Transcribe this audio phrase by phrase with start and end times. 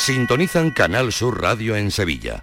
[0.00, 2.42] Sintonizan Canal Sur Radio en Sevilla.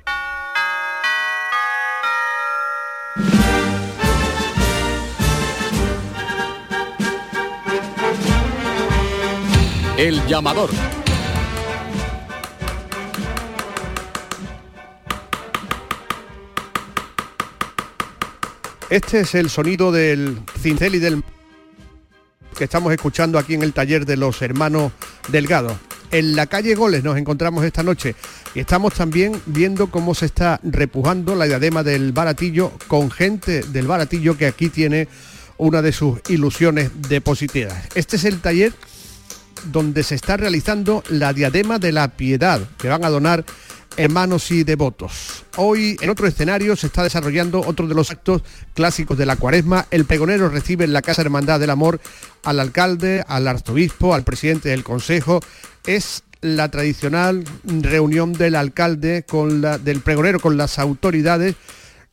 [9.98, 10.70] El llamador.
[18.92, 21.24] Este es el sonido del cincel y del
[22.56, 24.92] que estamos escuchando aquí en el taller de los hermanos
[25.30, 25.76] Delgado.
[26.12, 28.16] En la calle Goles nos encontramos esta noche
[28.56, 33.88] y estamos también viendo cómo se está repujando la diadema del baratillo con gente del
[33.88, 35.10] baratillo que aquí tiene
[35.58, 37.88] una de sus ilusiones depositadas.
[37.96, 38.74] Este es el taller
[39.66, 43.44] donde se está realizando la diadema de la piedad que van a donar
[43.98, 45.44] hermanos y devotos.
[45.58, 48.44] Hoy en otro escenario se está desarrollando otro de los actos
[48.76, 49.88] clásicos de la cuaresma.
[49.90, 52.00] El pregonero recibe en la Casa Hermandad del Amor
[52.44, 55.42] al alcalde, al arzobispo, al presidente del consejo.
[55.88, 61.56] Es la tradicional reunión del alcalde con la, del pregonero con las autoridades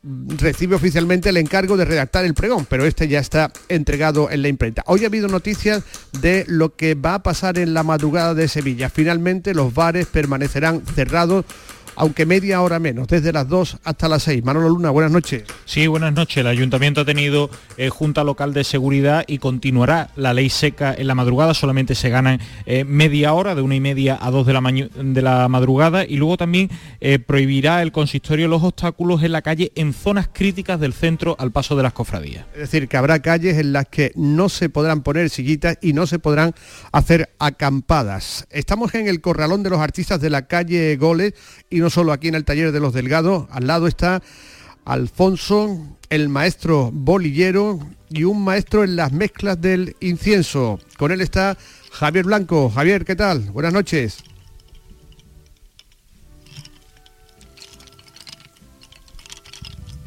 [0.04, 4.48] recibe oficialmente el encargo de redactar el pregón, pero este ya está entregado en la
[4.48, 4.82] imprenta.
[4.86, 5.82] Hoy ha habido noticias
[6.20, 8.90] de lo que va a pasar en la madrugada de Sevilla.
[8.90, 11.46] Finalmente los bares permanecerán cerrados
[11.96, 14.44] aunque media hora menos, desde las 2 hasta las 6.
[14.44, 15.44] Manolo Luna, buenas noches.
[15.64, 16.38] Sí, buenas noches.
[16.38, 21.06] El ayuntamiento ha tenido eh, Junta Local de Seguridad y continuará la ley seca en
[21.06, 21.54] la madrugada.
[21.54, 25.22] Solamente se ganan eh, media hora, de una y media a dos de la, de
[25.22, 26.04] la madrugada.
[26.04, 26.70] Y luego también
[27.00, 31.52] eh, prohibirá el consistorio los obstáculos en la calle en zonas críticas del centro al
[31.52, 32.46] paso de las cofradías.
[32.54, 36.06] Es decir, que habrá calles en las que no se podrán poner sillitas y no
[36.06, 36.54] se podrán
[36.92, 38.46] hacer acampadas.
[38.50, 41.34] Estamos en el corralón de los artistas de la calle Goles
[41.70, 44.22] y no solo aquí en el taller de los Delgados, al lado está
[44.86, 50.80] Alfonso, el maestro bolillero y un maestro en las mezclas del incienso.
[50.96, 51.58] Con él está
[51.92, 52.70] Javier Blanco.
[52.70, 53.50] Javier, ¿qué tal?
[53.50, 54.24] Buenas noches.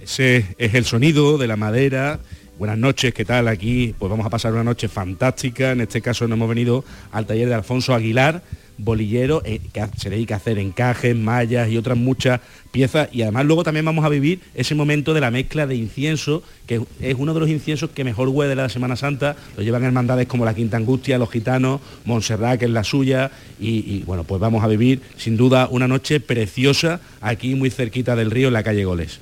[0.02, 2.20] Ese es el sonido de la madera.
[2.58, 3.48] Buenas noches, ¿qué tal?
[3.48, 5.74] Aquí pues vamos a pasar una noche fantástica.
[5.74, 8.42] En este caso nos hemos venido al taller de Alfonso Aguilar,
[8.78, 12.40] bolillero eh, que se dedica a hacer encajes, mallas y otras muchas
[12.72, 13.10] piezas.
[13.12, 16.82] Y además luego también vamos a vivir ese momento de la mezcla de incienso, que
[17.00, 20.28] es uno de los inciensos que mejor huele de la Semana Santa, lo llevan hermandades
[20.28, 24.40] como la Quinta Angustia, los gitanos, Montserrat, que es la suya, y, y bueno, pues
[24.40, 28.64] vamos a vivir sin duda una noche preciosa aquí muy cerquita del río en la
[28.64, 29.20] calle Goles.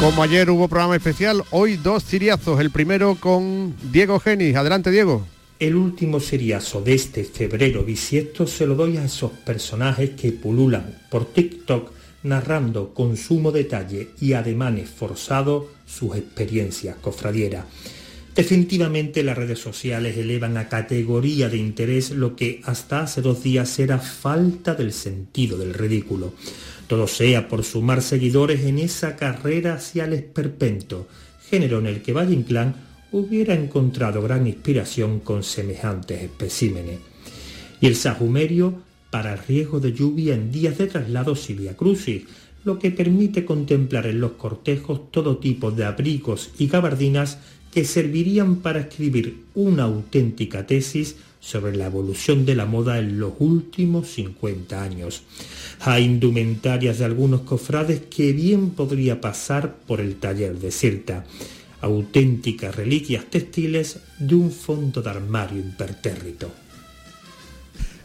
[0.00, 2.60] Como ayer hubo programa especial, hoy dos ciriazos.
[2.60, 4.54] El primero con Diego Genis.
[4.54, 5.26] Adelante, Diego.
[5.58, 10.96] El último ciriazo de este febrero bisiesto se lo doy a esos personajes que pululan
[11.10, 11.90] por TikTok
[12.22, 17.64] narrando con sumo detalle y ademanes forzados sus experiencias cofradieras.
[18.36, 23.76] Definitivamente las redes sociales elevan a categoría de interés lo que hasta hace dos días
[23.80, 26.34] era falta del sentido del ridículo.
[26.88, 31.06] Todo sea por sumar seguidores en esa carrera hacia el esperpento,
[31.48, 32.74] género en el que Valle Inclán
[33.12, 36.98] hubiera encontrado gran inspiración con semejantes especímenes.
[37.80, 42.24] Y el sajumerio para riesgo de lluvia en días de traslado y via crucis,
[42.64, 47.38] lo que permite contemplar en los cortejos todo tipo de abrigos y gabardinas
[47.72, 53.32] que servirían para escribir una auténtica tesis sobre la evolución de la moda en los
[53.38, 55.22] últimos 50 años.
[55.80, 61.24] Hay indumentarias de algunos cofrades que bien podría pasar por el taller de Cirta,
[61.80, 66.50] auténticas reliquias textiles de un fondo de armario impertérrito.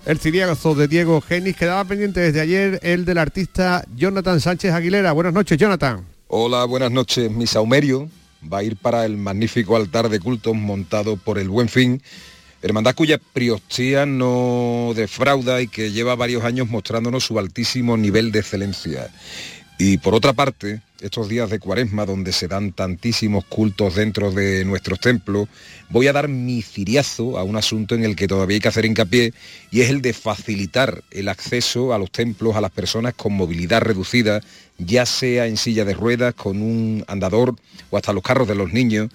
[0.05, 5.13] El ciriazo de Diego Genis quedaba pendiente desde ayer el del artista Jonathan Sánchez Aguilera.
[5.13, 6.05] Buenas noches, Jonathan.
[6.27, 7.31] Hola, buenas noches.
[7.31, 8.09] Mi saumerio
[8.51, 12.01] va a ir para el magnífico altar de cultos montado por el Buen Fin
[12.63, 18.39] Hermandad cuya priostía no defrauda y que lleva varios años mostrándonos su altísimo nivel de
[18.39, 19.11] excelencia.
[19.77, 24.63] Y por otra parte, estos días de cuaresma donde se dan tantísimos cultos dentro de
[24.63, 25.49] nuestros templos,
[25.89, 28.85] voy a dar mi ciriazo a un asunto en el que todavía hay que hacer
[28.85, 29.33] hincapié
[29.69, 33.81] y es el de facilitar el acceso a los templos a las personas con movilidad
[33.81, 34.39] reducida,
[34.77, 37.57] ya sea en silla de ruedas, con un andador
[37.89, 39.09] o hasta los carros de los niños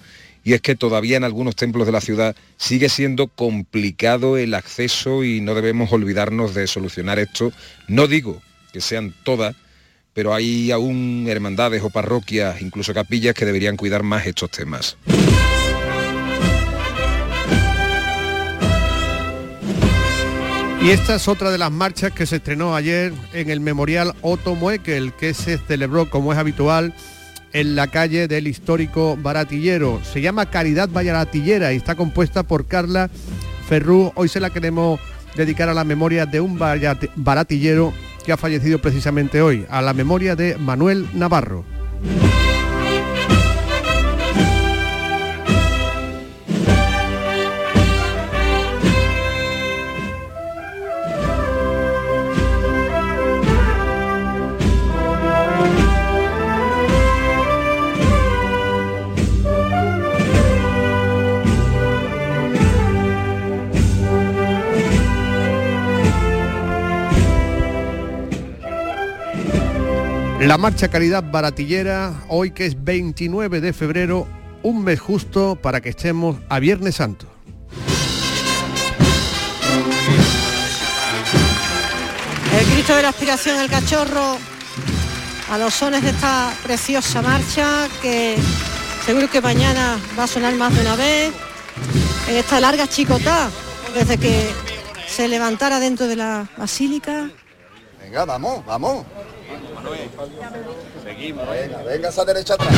[0.49, 5.23] y es que todavía en algunos templos de la ciudad sigue siendo complicado el acceso
[5.23, 7.53] y no debemos olvidarnos de solucionar esto.
[7.87, 8.41] No digo
[8.73, 9.55] que sean todas,
[10.15, 14.97] pero hay aún hermandades o parroquias, incluso capillas, que deberían cuidar más estos temas.
[20.81, 24.55] Y esta es otra de las marchas que se estrenó ayer en el Memorial Otto
[24.55, 26.95] Muekel, que se celebró como es habitual
[27.53, 30.01] en la calle del histórico Baratillero.
[30.05, 33.11] Se llama Caridad Baratillera y está compuesta por Carla
[33.69, 34.13] Ferrú.
[34.15, 35.01] Hoy se la queremos
[35.37, 36.59] dedicar a la memoria de un
[37.17, 37.93] baratillero
[38.25, 41.65] que ha fallecido precisamente hoy, a la memoria de Manuel Navarro.
[70.41, 74.29] La marcha Caridad Baratillera, hoy que es 29 de febrero,
[74.63, 77.27] un mes justo para que estemos a Viernes Santo.
[82.57, 84.39] El Cristo de la Aspiración el Cachorro
[85.51, 88.37] a los sones de esta preciosa marcha que
[89.05, 91.33] seguro que mañana va a sonar más de una vez
[92.29, 93.51] en esta larga chicotá
[93.93, 94.49] desde que
[95.09, 97.29] se levantara dentro de la basílica.
[98.01, 99.05] Venga, vamos, vamos.
[101.05, 101.49] Seguimos.
[101.49, 102.75] Venga, venga esa derecha atrás.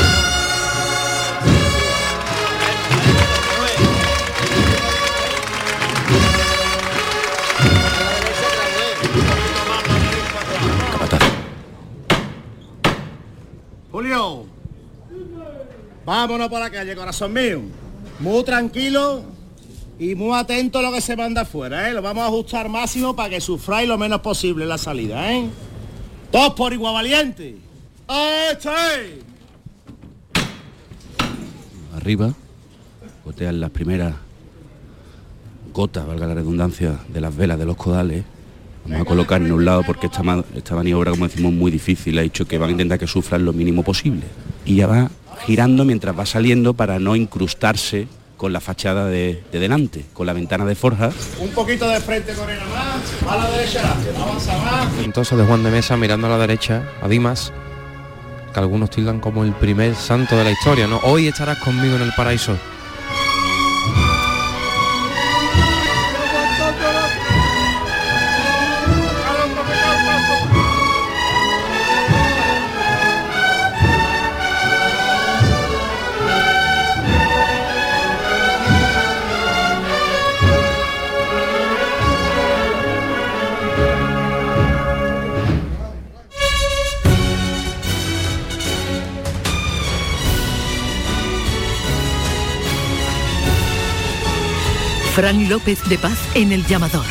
[13.90, 14.46] Julio,
[16.04, 17.60] vámonos por la calle, corazón mío.
[18.20, 19.22] Muy tranquilo
[19.98, 21.92] y muy atento a lo que se manda afuera, ¿eh?
[21.92, 25.48] Lo vamos a ajustar máximo para que sufráis lo menos posible la salida, ¿eh?
[26.32, 27.56] Dos por igual valiente.
[31.96, 32.32] Arriba,
[33.24, 34.14] gotean las primeras
[35.72, 38.24] gotas, valga la redundancia, de las velas de los codales.
[38.84, 40.22] Vamos a colocar en un lado porque esta,
[40.54, 42.18] esta maniobra, como decimos, muy difícil.
[42.18, 44.22] Ha dicho que van a intentar que sufran lo mínimo posible.
[44.64, 45.10] Y ya va
[45.44, 48.08] girando mientras va saliendo para no incrustarse
[48.40, 51.10] con la fachada de, delante, con la ventana de forja.
[51.40, 53.82] Un poquito de frente, Corena, más, a la derecha,
[54.18, 54.88] avanza más.
[55.04, 57.52] Entonces de Juan de Mesa mirando a la derecha, a Dimas,
[58.54, 61.00] que algunos tildan como el primer santo de la historia, ¿no?
[61.02, 62.56] Hoy estarás conmigo en el paraíso.
[95.20, 97.04] Fran López de Paz en el llamador.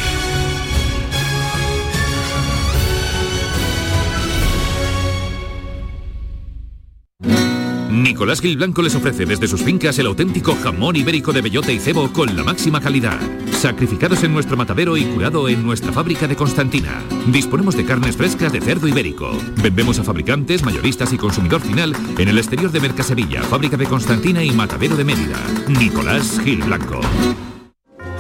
[7.92, 11.78] Nicolás Gil Blanco les ofrece desde sus fincas el auténtico jamón ibérico de bellota y
[11.78, 13.20] cebo con la máxima calidad.
[13.52, 17.04] Sacrificados en nuestro matadero y curado en nuestra fábrica de Constantina.
[17.28, 19.38] Disponemos de carnes frescas de cerdo ibérico.
[19.62, 24.44] Vendemos a fabricantes, mayoristas y consumidor final en el exterior de Mercasevilla, fábrica de Constantina
[24.44, 25.38] y matadero de Mérida.
[25.68, 27.02] Nicolás Gil Blanco.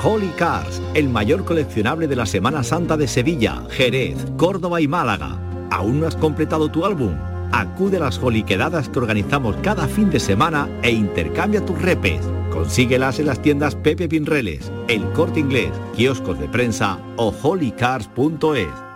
[0.01, 5.37] Holy Cars, el mayor coleccionable de la Semana Santa de Sevilla, Jerez, Córdoba y Málaga.
[5.71, 7.15] ¿Aún no has completado tu álbum?
[7.51, 12.21] Acude a las Quedadas que organizamos cada fin de semana e intercambia tus repes.
[12.49, 18.88] Consíguelas en las tiendas Pepe Pinreles, El Corte Inglés, kioscos de prensa o holycars.es.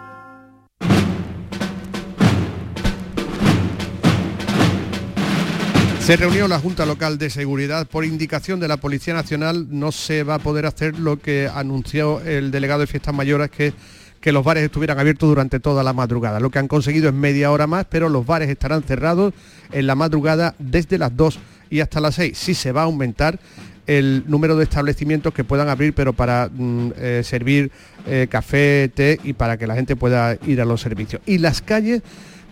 [6.03, 7.87] Se reunió la Junta Local de Seguridad.
[7.87, 12.19] Por indicación de la Policía Nacional no se va a poder hacer lo que anunció
[12.19, 16.41] el delegado de Fiestas Mayores, que los bares estuvieran abiertos durante toda la madrugada.
[16.41, 19.33] Lo que han conseguido es media hora más, pero los bares estarán cerrados
[19.71, 22.37] en la madrugada desde las 2 y hasta las 6.
[22.37, 23.39] Sí se va a aumentar
[23.87, 27.71] el número de establecimientos que puedan abrir, pero para mm, eh, servir
[28.05, 31.21] eh, café, té y para que la gente pueda ir a los servicios.
[31.25, 32.01] Y las calles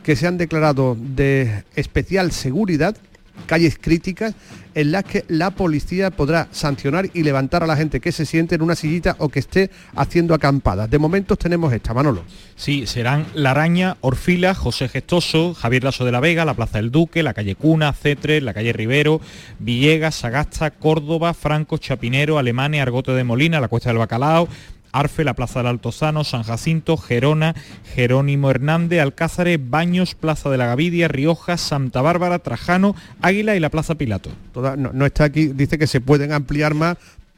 [0.04, 2.96] que se han declarado de especial seguridad
[3.46, 4.36] calles críticas
[4.74, 8.56] en las que la policía podrá sancionar y levantar a la gente que se siente
[8.56, 10.88] en una sillita o que esté haciendo acampada.
[10.88, 12.24] De momento tenemos esta, Manolo.
[12.56, 16.92] Sí, serán La Araña, Orfila, José Gestoso, Javier Lasso de la Vega, la Plaza del
[16.92, 19.20] Duque, la calle Cuna, Cetre, la calle Rivero,
[19.60, 24.48] Villegas, Sagasta, Córdoba, Franco, Chapinero, Alemania, Argote de Molina, la Cuesta del Bacalao,
[24.92, 27.56] Arfe, la Plaza del Altozano, San Jacinto, Gerona,
[27.94, 33.70] Jerónimo Hernández, Alcázares, Baños, Plaza de la Gavidia, Rioja, Santa Bárbara, Trajano, Águila y la
[33.70, 34.30] Plaza Pilato.
[34.78, 36.98] no, está aquí, dice que se pueden ampliar más,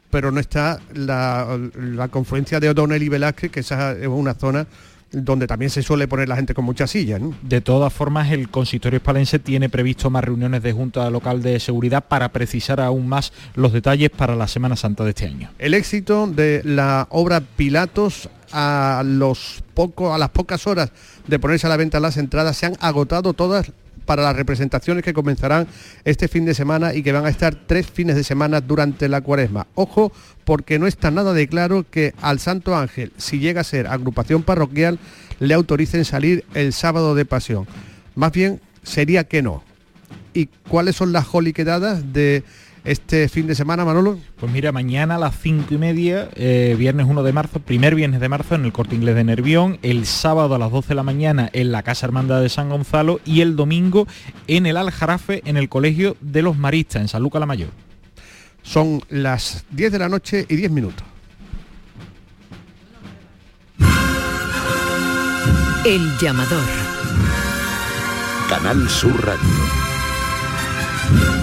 [0.09, 1.57] pero no está la,
[2.11, 4.67] confluencia de O'Donnell y Velázquez, que esa es una zona
[5.13, 7.21] donde también se suele poner la gente con muchas sillas.
[7.21, 7.33] ¿no?
[7.41, 12.03] De todas formas, el consistorio hispalense tiene previsto más reuniones de Junta Local de Seguridad
[12.07, 15.51] para precisar aún más los detalles para la Semana Santa de este año.
[15.59, 20.91] El éxito de la obra Pilatos a, los poco, a las pocas horas
[21.27, 23.71] de ponerse a la venta las entradas se han agotado todas
[24.05, 25.67] para las representaciones que comenzarán
[26.03, 29.21] este fin de semana y que van a estar tres fines de semana durante la
[29.21, 29.67] cuaresma.
[29.75, 30.11] Ojo,
[30.45, 34.43] porque no está nada de claro que al Santo Ángel, si llega a ser agrupación
[34.43, 34.99] parroquial,
[35.39, 37.67] le autoricen salir el sábado de pasión.
[38.15, 39.63] Más bien sería que no.
[40.33, 42.43] ¿Y cuáles son las joliquedadas de
[42.83, 44.19] este fin de semana, Manolo?
[44.37, 48.19] Pues mira, mañana a las cinco y media, eh, viernes 1 de marzo, primer viernes
[48.19, 51.03] de marzo en el Corte Inglés de Nervión, el sábado a las 12 de la
[51.03, 54.07] mañana en la Casa Hermandad de San Gonzalo y el domingo
[54.47, 57.69] en el Aljarafe en el Colegio de los Maristas, en San Luca la Mayor.
[58.63, 61.05] Son las 10 de la noche y 10 minutos.
[65.85, 66.63] El llamador.
[68.49, 71.42] Canal Sur Radio.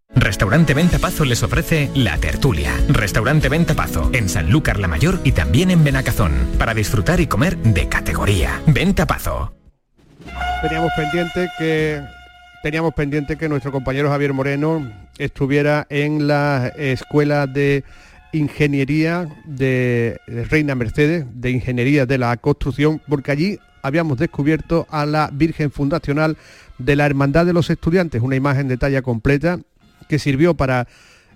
[0.15, 2.73] Restaurante Venta Pazo les ofrece La Tertulia.
[2.89, 6.33] Restaurante Venta Pazo en Sanlúcar la Mayor y también en Benacazón.
[6.57, 8.61] Para disfrutar y comer de categoría.
[8.67, 9.53] Venta Pazo.
[10.61, 12.01] Teníamos pendiente que
[12.61, 17.83] teníamos pendiente que nuestro compañero Javier Moreno estuviera en la escuela de
[18.33, 25.29] ingeniería de Reina Mercedes, de ingeniería de la construcción, porque allí habíamos descubierto a la
[25.33, 26.37] Virgen Fundacional
[26.77, 29.59] de la Hermandad de los Estudiantes, una imagen de talla completa
[30.11, 30.89] que sirvió para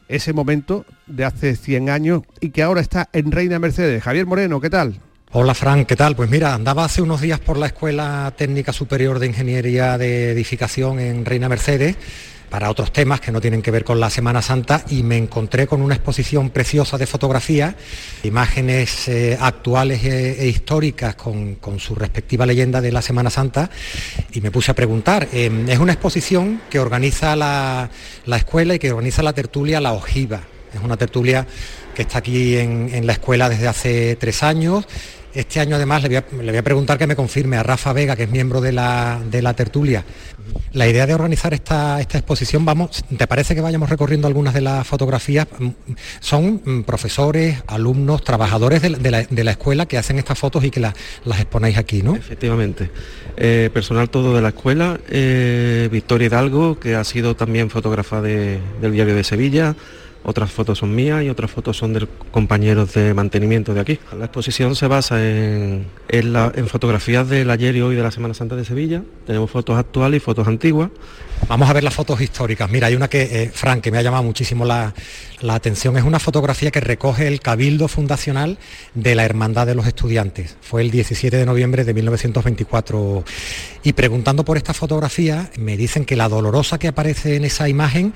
[0.10, 4.03] ese momento de hace 100 años y que ahora está en Reina Mercedes.
[4.03, 5.00] Javier Moreno, ¿qué tal?
[5.32, 6.17] Hola Fran, ¿qué tal?
[6.17, 11.00] Pues mira, andaba hace unos días por la Escuela Técnica Superior de Ingeniería de Edificación
[11.00, 11.96] en Reina Mercedes
[12.55, 15.67] para otros temas que no tienen que ver con la Semana Santa y me encontré
[15.67, 17.75] con una exposición preciosa de fotografía,
[18.24, 23.69] imágenes eh, actuales e, e históricas con, su respectiva leyenda de la Semana Santa
[24.31, 25.27] y me puse a preguntar.
[25.33, 27.89] Eh, es una exposición que organiza la,
[28.25, 30.39] la escuela y que organiza la tertulia La Ojiva.
[30.74, 31.45] Es una tertulia
[31.93, 34.88] que está aquí en la escuela desde hace tres años
[35.36, 38.30] este año además le voy, a, preguntar que me confirme a Rafa Vega, que es
[38.30, 39.22] miembro de la,
[39.56, 40.04] tertulia.
[40.72, 44.88] La idea de organizar esta, exposición, vamos, ¿te parece que vayamos recorriendo algunas de las
[44.88, 45.48] fotografías?
[46.20, 50.94] Son mm, profesores, alumnos, trabajadores de la, escuela que hacen estas fotos y que las
[51.39, 52.15] exponéis aquí, ¿no?
[52.15, 52.89] Efectivamente.
[53.38, 58.62] Eh, personal todo de la escuela, eh, Victoria Hidalgo, que ha sido también fotógrafa del
[58.92, 59.75] diario de Sevilla,
[60.25, 64.00] otras fotos son mías y otras fotos son de compañeros de mantenimiento de aquí.
[64.17, 65.86] La exposición se basa en,
[66.67, 69.03] fotografías del ayer y hoy de la Semana Santa de Sevilla.
[69.27, 70.89] Tenemos fotos actuales y fotos antiguas.
[71.48, 72.72] Vamos a ver las fotos históricas.
[72.72, 74.94] Mira, hay una que, eh, Frank, que me ha llamado muchísimo la,
[75.48, 75.96] atención.
[75.96, 78.58] Es una fotografía que recoge el cabildo fundacional
[78.96, 80.58] de la Hermandad de los Estudiantes.
[80.62, 83.24] Fue el 17 de noviembre de 1924.
[83.84, 88.13] Y preguntando por esta fotografía, me dicen que la dolorosa que aparece en esa imagen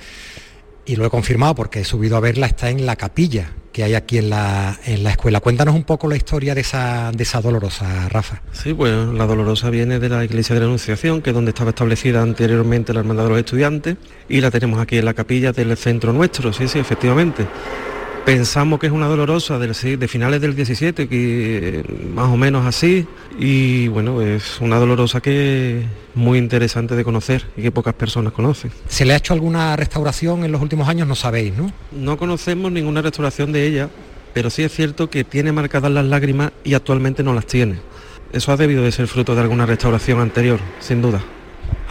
[0.90, 3.94] y lo he confirmado porque he subido a verla, está en la capilla que hay
[3.94, 5.40] aquí en la, en la escuela.
[5.40, 8.42] Cuéntanos un poco la historia de esa, de esa dolorosa, Rafa.
[8.54, 11.70] Sí, pues la dolorosa viene de la iglesia de la Anunciación, que es donde estaba
[11.70, 15.78] establecida anteriormente la Hermandad de los Estudiantes, y la tenemos aquí en la capilla del
[15.78, 17.46] centro nuestro, sí, sí, efectivamente.
[18.26, 21.84] Pensamos que es una dolorosa de finales del 17, que
[22.14, 23.08] más o menos así,
[23.40, 28.34] y bueno, es una dolorosa que es muy interesante de conocer y que pocas personas
[28.34, 28.72] conocen.
[28.88, 31.08] ¿Se le ha hecho alguna restauración en los últimos años?
[31.08, 31.72] No sabéis, ¿no?
[31.92, 33.90] No conocemos ninguna restauración de ella,
[34.34, 37.80] pero sí es cierto que tiene marcadas las lágrimas y actualmente no las tiene.
[38.32, 41.20] Eso ha debido de ser fruto de alguna restauración anterior, sin duda.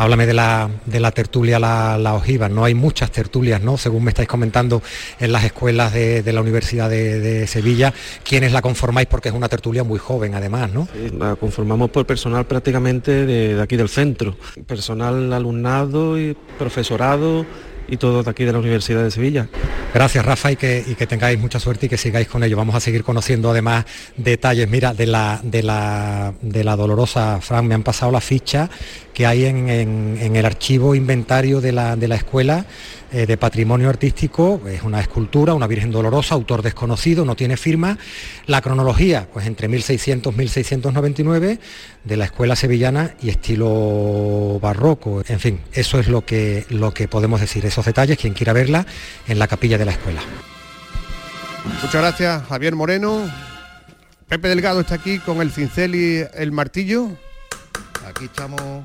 [0.00, 2.49] Háblame de la, de la tertulia la, Ojiva.
[2.49, 3.76] No hay muchas tertulias, ¿no?
[3.76, 4.81] Según me estáis comentando
[5.19, 7.93] en las escuelas de, la Universidad de, Sevilla.
[8.23, 9.09] ¿Quiénes la conformáis?
[9.09, 10.87] Porque es una tertulia muy joven, además, ¿no?
[11.19, 14.37] la conformamos por personal prácticamente de, aquí del centro.
[14.69, 17.45] Personal alumnado y profesorado
[17.88, 19.49] y todos de aquí de la Universidad de Sevilla.
[19.95, 22.57] Gracias Rafa y que, y que tengáis mucha suerte y que sigáis con ello.
[22.57, 23.85] Vamos a seguir conociendo además
[24.16, 24.68] detalles.
[24.68, 28.68] Mira, de la, de la, de la dolorosa, Fran, me han pasado la ficha
[29.14, 32.66] que hay en, en- en el archivo inventario de la, de la escuela
[33.11, 34.61] eh, de patrimonio artístico.
[34.69, 37.97] Es una escultura, una Virgen Dolorosa, autor desconocido, no tiene firma.
[38.47, 41.59] La cronología, pues entre 1600 1699
[42.05, 45.23] de la escuela sevillana y estilo barroco.
[45.27, 47.65] En fin, eso es lo que, lo que podemos decir.
[47.65, 48.87] Esos detalles, quien quiera verla,
[49.27, 50.21] en la capilla de la escuela.
[51.83, 53.31] Muchas gracias, Javier Moreno.
[54.29, 57.09] Pepe Delgado está aquí con el cincel y el martillo.
[58.07, 58.85] Aquí estamos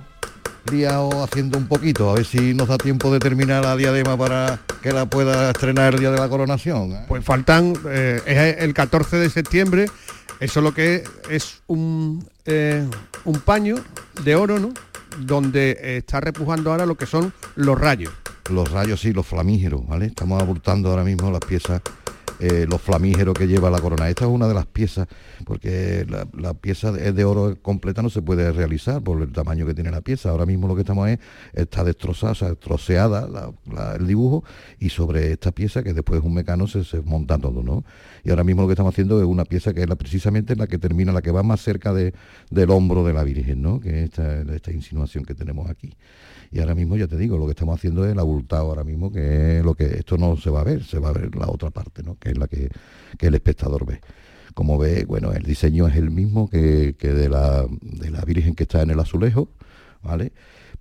[0.71, 4.59] liados haciendo un poquito, a ver si nos da tiempo de terminar la diadema para
[4.81, 6.91] que la pueda estrenar el día de la coronación.
[6.91, 7.05] ¿eh?
[7.07, 9.85] Pues faltan, eh, es el 14 de septiembre,
[10.39, 12.87] eso lo que es un, eh,
[13.25, 13.75] un paño
[14.23, 14.73] de oro, ¿no?
[15.19, 18.13] Donde está repujando ahora lo que son los rayos.
[18.49, 20.07] Los rayos y los flamígeros, ¿vale?
[20.07, 21.81] Estamos abultando ahora mismo las piezas,
[22.39, 24.09] eh, los flamígeros que lleva la corona.
[24.09, 25.07] Esta es una de las piezas,
[25.45, 29.73] porque la, pieza de, de oro completa no se puede realizar por el tamaño que
[29.73, 30.29] tiene la pieza.
[30.29, 31.19] Ahora mismo lo que estamos es,
[31.53, 34.43] está destrozada, o sea, troceada la- la- el dibujo
[34.79, 37.83] y sobre esta pieza, que después es un mecano, se, se monta todo, ¿no?
[38.23, 40.77] Y ahora mismo lo que estamos haciendo es una pieza que es precisamente la que
[40.77, 42.13] termina, la que va más cerca de-
[42.49, 43.79] del hombro de la Virgen, ¿no?
[43.79, 45.93] Que es esta, esta insinuación que tenemos aquí.
[46.53, 49.11] Y ahora mismo, ya te digo, lo que estamos haciendo es el abultado ahora mismo,
[49.11, 51.47] que es lo que esto no se va a ver, se va a ver la
[51.47, 52.19] otra parte, ¿no?
[52.19, 52.69] Que es la que,
[53.17, 54.01] que el espectador ve.
[54.53, 58.53] Como ve, bueno, el diseño es el mismo que, que de, la, de la Virgen
[58.53, 59.49] que está en el azulejo,
[60.03, 60.31] ¿vale?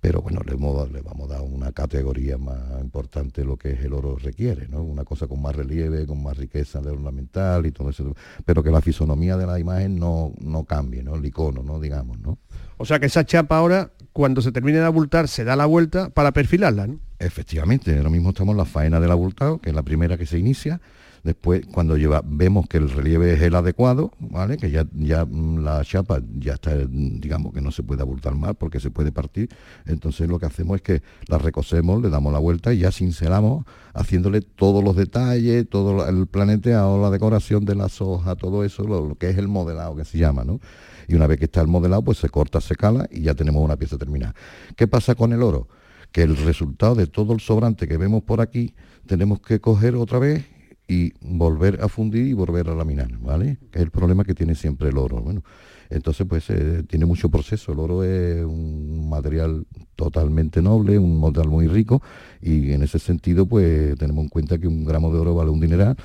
[0.03, 3.85] Pero bueno, le, hemos- le vamos a dar una categoría más importante lo que es
[3.85, 4.83] el oro requiere, ¿no?
[4.83, 8.69] Una cosa con más relieve, con más riqueza de ornamental y todo eso, pero que
[8.69, 11.15] la fisonomía de la imagen no, no cambie, ¿no?
[11.15, 11.79] El icono, ¿no?
[11.79, 12.37] Digamos, ¿no?
[12.75, 16.09] O sea que esa chapa ahora, cuando se termine de abultar, se da la vuelta
[16.09, 16.99] para perfilarla, ¿no?
[17.19, 20.37] Efectivamente, ahora mismo estamos en la faena del abultado, que es la primera que se
[20.37, 20.81] inicia.
[21.23, 24.57] Después, cuando lleva, vemos que el relieve es el adecuado, ¿vale?
[24.57, 28.55] Que ya, ya mm, la chapa ya está, digamos que no se puede abultar más
[28.57, 29.49] porque se puede partir.
[29.85, 33.65] Entonces lo que hacemos es que la recosemos, le damos la vuelta y ya cincelamos,
[33.93, 39.07] haciéndole todos los detalles, todo el planeteado, la decoración de las hojas, todo eso, lo,
[39.07, 40.59] lo que es el modelado que se llama, ¿no?
[41.07, 43.63] Y una vez que está el modelado, pues se corta, se cala y ya tenemos
[43.63, 44.35] una pieza terminada.
[44.75, 45.69] ¿Qué pasa con el oro?
[46.11, 48.73] Que el resultado de todo el sobrante que vemos por aquí,
[49.07, 50.52] tenemos que coger otra vez
[50.93, 53.57] y volver a fundir y volver a laminar, ¿vale?
[53.71, 55.21] Es el problema que tiene siempre el oro.
[55.21, 55.43] Bueno,
[55.89, 57.71] entonces pues eh, tiene mucho proceso.
[57.71, 62.01] El oro es un material totalmente noble, un material muy rico
[62.41, 65.59] y en ese sentido pues tenemos en cuenta que un gramo de oro vale un
[65.59, 65.95] dineral.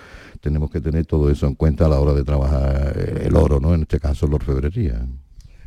[0.41, 3.61] Tenemos que tener todo eso en cuenta a la hora de trabajar eh, el oro,
[3.61, 3.75] ¿no?
[3.75, 5.07] En este caso la orfebrería.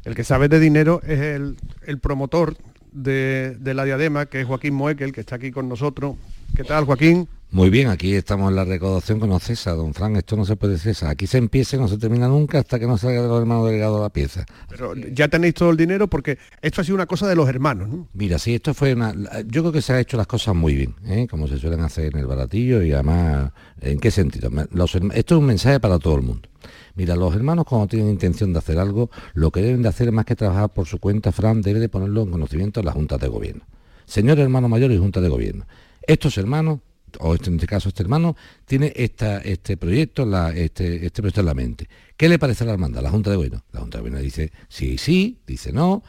[0.04, 2.58] El que sabe de dinero es el, promotor
[2.92, 6.16] de, de la diadema, que es Joaquín Moekel, que está aquí con nosotros.
[6.56, 7.28] ¿Qué tal, Joaquín?
[7.54, 10.56] Muy bien, aquí estamos en la recaudación con los César, don Fran, esto no se
[10.56, 11.10] puede cesar.
[11.10, 13.66] Aquí se empieza y no se termina nunca hasta que no salga de los hermanos
[13.66, 14.46] delegados la pieza.
[14.70, 17.90] Pero ya tenéis todo el dinero porque esto ha sido una cosa de los hermanos,
[17.90, 18.08] ¿no?
[18.14, 19.14] Mira, sí, esto fue una...
[19.48, 21.28] Yo creo que se han hecho las cosas muy bien, ¿eh?
[21.30, 24.50] como se suelen hacer en el baratillo y además, ¿en qué sentido?
[24.72, 26.48] Los esto es un mensaje para todo el mundo.
[26.96, 30.24] Mira, los hermanos cuando tienen intención de hacer algo, lo que deben de hacer más
[30.24, 33.28] que trabajar por su cuenta, Fran, debe de ponerlo en conocimiento de la Junta de
[33.28, 33.66] Gobierno.
[34.06, 35.66] Señor hermano mayor y Junta de Gobierno.
[36.08, 36.80] Estos hermanos,
[37.20, 41.46] o este- en este caso este hermano, tiene esta, este proyecto, este, este proyecto en
[41.46, 41.90] la mente.
[42.18, 43.02] ¿Qué le parece a la hermandad?
[43.02, 43.64] La Junta de Gobierno.
[43.72, 46.04] La Junta de Gobierno dice sí, sí, dice no,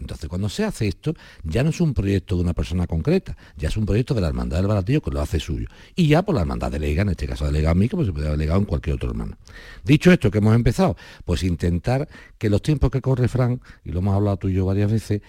[0.00, 1.14] entonces, cuando se hace esto,
[1.44, 4.28] ya no es un proyecto de una persona concreta, ya es un proyecto de la
[4.28, 5.68] hermandad del baratillo que lo hace suyo.
[5.94, 8.26] Y ya por la hermandad delega, en este caso delega a mí, como se puede
[8.26, 9.38] haber delegado en cualquier otro hermano.
[9.84, 14.00] Dicho esto, que hemos empezado, pues intentar que los tiempos que corre Fran, y lo
[14.00, 15.22] hemos hablado tú y yo varias veces,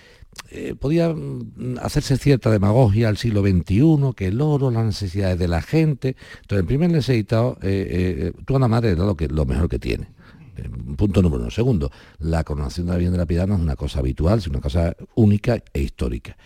[0.50, 5.48] eh, podía mm, hacerse cierta demagogia al siglo XXI, que el oro, las necesidades de
[5.48, 6.15] la gente.
[6.41, 7.58] Entonces, el primer necesitado,
[8.45, 10.14] tú a la madre da lo, lo mejor que tiene.
[10.58, 11.52] Eh, Punto número uno.
[11.52, 14.54] Segundo, la coronación de la Virgen de la Piedad no es una cosa habitual, sino
[14.54, 16.38] una cosa única e histórica.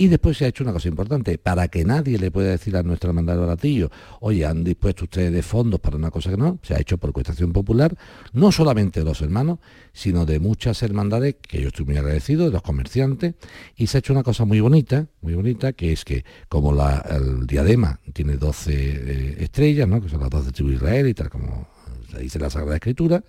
[0.00, 2.84] Y después se ha hecho una cosa importante, para que nadie le pueda decir a
[2.84, 6.60] nuestra hermandad de baratillo, oye, han dispuesto ustedes de fondos para una cosa que no,
[6.62, 7.96] se ha hecho por cuestación popular,
[8.32, 9.58] no solamente de los hermanos,
[9.92, 13.34] sino de muchas hermandades, que yo estoy muy agradecido, de los comerciantes,
[13.76, 17.04] y se ha hecho una cosa muy bonita, muy bonita, que es que como la,
[17.10, 20.00] el diadema tiene 12 eh, estrellas, ¿no?
[20.00, 21.77] que son las 12 tribus de Israel y tal como
[22.20, 23.24] dice la Sagrada Escritura,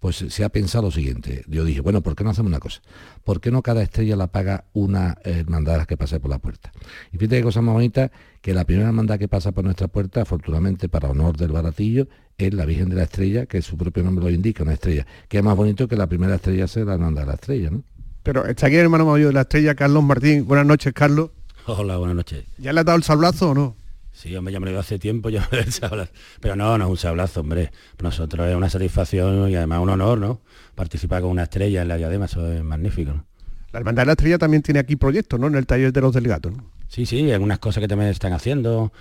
[0.00, 1.44] pues se ha pensado lo siguiente.
[1.48, 2.82] Yo dije, bueno, ¿por qué no hacemos una cosa?
[3.24, 6.72] ¿Por qué no cada estrella la paga una hermandad que pase por la puerta?
[7.12, 10.22] Y fíjate qué cosa más bonita, que la primera hermandad que pasa por nuestra puerta,
[10.22, 14.24] afortunadamente para honor del baratillo, es la Virgen de la Estrella, que su propio nombre
[14.24, 17.22] lo indica, una estrella, que es más bonito que la primera estrella sea la hermandad
[17.22, 17.84] de la estrella, ¿no?
[18.22, 20.46] Pero está aquí el hermano mayor de la estrella, Carlos Martín.
[20.46, 21.30] Buenas noches, Carlos.
[21.66, 22.44] Hola, buenas noches.
[22.58, 23.76] ¿Ya le has dado el sablazo o no?
[24.14, 26.12] Sí, hombre, ya me lo hace tiempo, ya me lo he sablazo.
[26.40, 27.72] Pero no, no es un sablazo, hombre.
[27.96, 30.40] Para nosotros es una satisfacción y además un honor, ¿no?
[30.74, 33.26] Participar con una estrella en la diadema, eso es magnífico, ¿no?
[33.72, 35.48] La Hermandad de la Estrella también tiene aquí proyectos, ¿no?
[35.48, 36.52] En el taller de los delgados.
[36.52, 36.70] ¿no?
[36.86, 38.92] Sí, sí, algunas cosas que también están haciendo.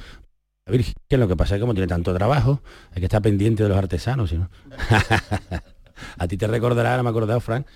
[0.66, 3.62] La Virgen, lo que pasa es que como tiene tanto trabajo, hay que estar pendiente
[3.62, 4.50] de los artesanos, ¿sí, ¿no?
[6.18, 7.68] A ti te recordará, no me he acordado, Frank,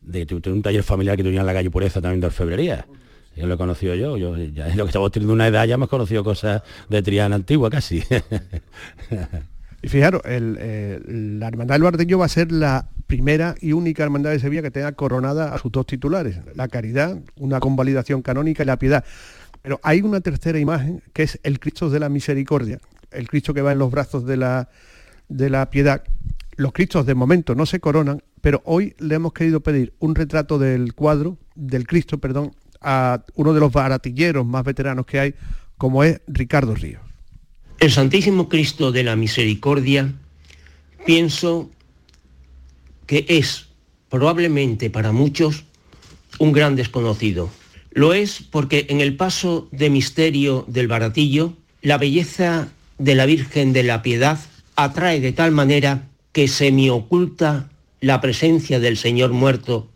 [0.00, 2.86] de que tuve un taller familiar que tenía en la calle Pureza también de orfebrería.
[3.36, 5.74] Yo lo he conocido yo, yo ya es lo que estamos teniendo una edad, ya
[5.74, 8.02] hemos conocido cosas de Triana antigua casi.
[9.82, 14.30] Y fijaros, eh, la Hermandad del Bardillo va a ser la primera y única hermandad
[14.30, 18.66] de Sevilla que tenga coronada a sus dos titulares, la caridad, una convalidación canónica y
[18.66, 19.04] la piedad.
[19.62, 23.62] Pero hay una tercera imagen que es el Cristo de la Misericordia, el Cristo que
[23.62, 24.68] va en los brazos de la,
[25.28, 26.02] de la piedad.
[26.56, 30.58] Los Cristos de momento no se coronan, pero hoy le hemos querido pedir un retrato
[30.58, 32.52] del cuadro, del Cristo, perdón,
[32.86, 35.34] a uno de los baratilleros más veteranos que hay,
[35.76, 37.02] como es Ricardo Ríos.
[37.80, 40.14] El Santísimo Cristo de la Misericordia,
[41.04, 41.68] pienso
[43.06, 43.66] que es
[44.08, 45.64] probablemente para muchos
[46.38, 47.50] un gran desconocido.
[47.90, 52.68] Lo es porque en el paso de misterio del baratillo, la belleza
[52.98, 54.38] de la Virgen de la Piedad
[54.76, 57.68] atrae de tal manera que se me oculta
[58.00, 59.88] la presencia del Señor muerto,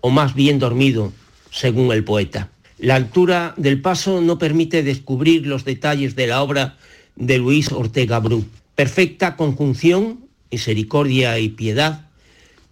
[0.00, 1.12] o más bien dormido,
[1.56, 2.50] según el poeta.
[2.78, 6.76] La altura del paso no permite descubrir los detalles de la obra
[7.16, 8.44] de Luis Ortega Bru.
[8.74, 12.08] Perfecta conjunción, misericordia y piedad,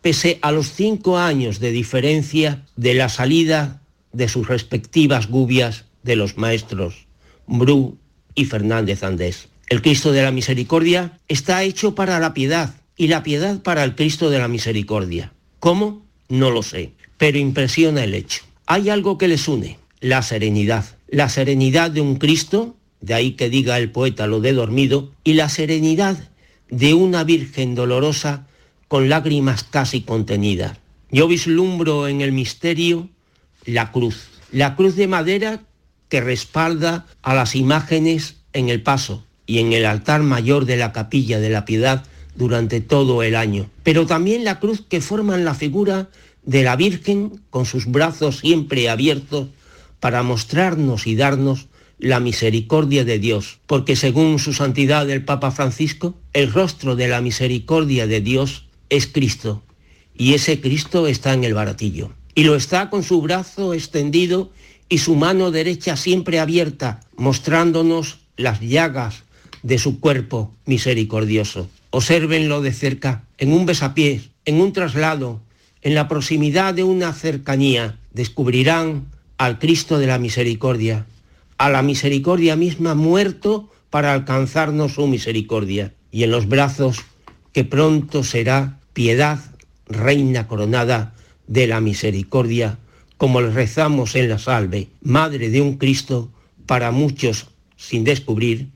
[0.02, 3.80] pese a los cinco años de diferencia de la salida
[4.12, 7.06] de sus respectivas gubias de los maestros
[7.46, 7.96] Bru
[8.34, 9.48] y Fernández Andés.
[9.70, 13.94] El Cristo de la Misericordia está hecho para la piedad y la piedad para el
[13.94, 15.32] Cristo de la Misericordia.
[15.58, 16.04] ¿Cómo?
[16.28, 18.44] No lo sé, pero impresiona el hecho.
[18.66, 20.84] Hay algo que les une, la serenidad.
[21.08, 25.34] La serenidad de un Cristo de ahí que diga el poeta lo de dormido, y
[25.34, 26.16] la serenidad
[26.70, 28.46] de una Virgen dolorosa
[28.88, 30.78] con lágrimas casi contenidas.
[31.10, 33.10] Yo vislumbro en el misterio
[33.66, 35.60] la cruz, la cruz de madera
[36.08, 40.92] que respalda a las imágenes en el paso y en el altar mayor de la
[40.92, 42.04] capilla de la piedad
[42.36, 46.08] durante todo el año, pero también la cruz que forman la figura
[46.44, 49.48] de la Virgen con sus brazos siempre abiertos
[50.00, 51.66] para mostrarnos y darnos
[51.98, 57.20] la misericordia de Dios, porque según su santidad el Papa Francisco, el rostro de la
[57.20, 59.62] misericordia de Dios es Cristo,
[60.16, 62.12] y ese Cristo está en el baratillo.
[62.34, 64.50] Y lo está con su brazo extendido
[64.88, 69.22] y su mano derecha siempre abierta, mostrándonos las llagas
[69.62, 71.68] de su cuerpo misericordioso.
[71.90, 75.40] Obsérvenlo de cerca, en un besapiés, en un traslado,
[75.84, 81.06] en la proximidad de una cercanía, descubrirán al Cristo de la misericordia,
[81.58, 87.04] a la misericordia misma muerto para alcanzarnos su misericordia y en los brazos
[87.52, 89.38] que pronto será piedad,
[89.86, 91.14] reina coronada
[91.46, 92.78] de la misericordia,
[93.18, 96.30] como le rezamos en la salve, Madre de un Cristo
[96.64, 98.68] para muchos sin descubrir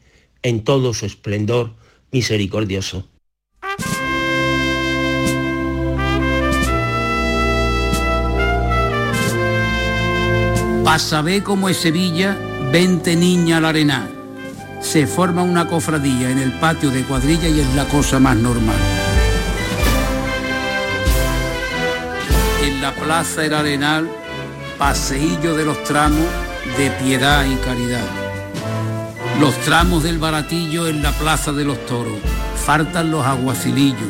[0.43, 1.73] en todo su esplendor
[2.13, 3.09] misericordioso.
[10.89, 12.35] Para saber cómo es Sevilla,
[12.73, 14.09] vente niña al arenal.
[14.81, 18.79] Se forma una cofradía en el patio de cuadrilla y es la cosa más normal.
[22.65, 24.09] En la plaza del arenal,
[24.79, 26.27] paseillo de los tramos
[26.79, 28.09] de piedad y caridad.
[29.41, 32.17] Los tramos del baratillo en la plaza de los toros.
[32.65, 34.09] Faltan los aguacilillos.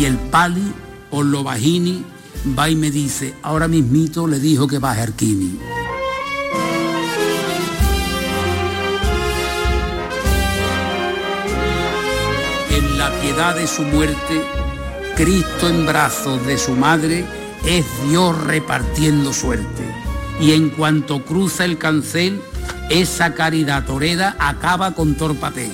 [0.00, 0.72] Y el pali,
[1.10, 2.02] por lo bajini,
[2.58, 5.77] va y me dice, ahora mismito le dijo que baje Arquini.
[12.98, 14.44] La piedad de su muerte,
[15.14, 17.24] Cristo en brazos de su madre
[17.64, 19.84] es Dios repartiendo suerte.
[20.40, 22.42] Y en cuanto cruza el cancel,
[22.90, 25.70] esa caridad toreda acaba con torpapé.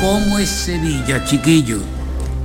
[0.00, 1.80] ¿Cómo es Sevilla, chiquillo?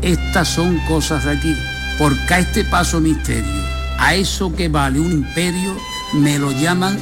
[0.02, 1.56] Estas son cosas de aquí.
[2.00, 3.64] Porque a este paso misterio,
[4.00, 5.78] a eso que vale un imperio,
[6.14, 6.98] me lo llaman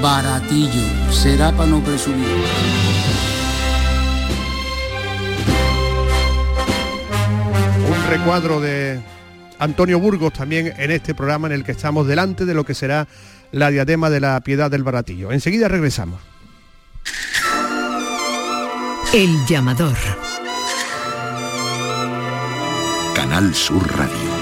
[0.00, 0.82] baratillo.
[1.10, 2.93] Será para no presumir.
[8.08, 9.00] Recuadro de
[9.58, 13.06] Antonio Burgos también en este programa en el que estamos delante de lo que será
[13.52, 15.32] la diadema de la piedad del baratillo.
[15.32, 16.20] Enseguida regresamos.
[19.12, 19.96] El llamador.
[23.14, 24.34] Canal Sur Radio.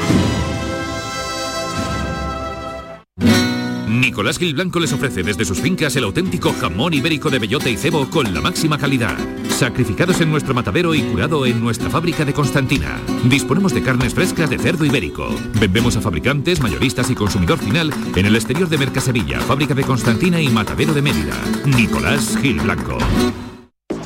[3.86, 7.68] Ni Nicolás Gil Blanco les ofrece desde sus fincas el auténtico jamón ibérico de bellota
[7.68, 9.16] y cebo con la máxima calidad.
[9.62, 12.98] Sacrificados en nuestro matadero y curado en nuestra fábrica de Constantina.
[13.26, 15.28] Disponemos de carnes frescas de cerdo ibérico.
[15.60, 20.40] Vendemos a fabricantes, mayoristas y consumidor final en el exterior de Mercasevilla, fábrica de Constantina
[20.40, 21.40] y matadero de Mérida.
[21.64, 22.98] Nicolás Gil Blanco.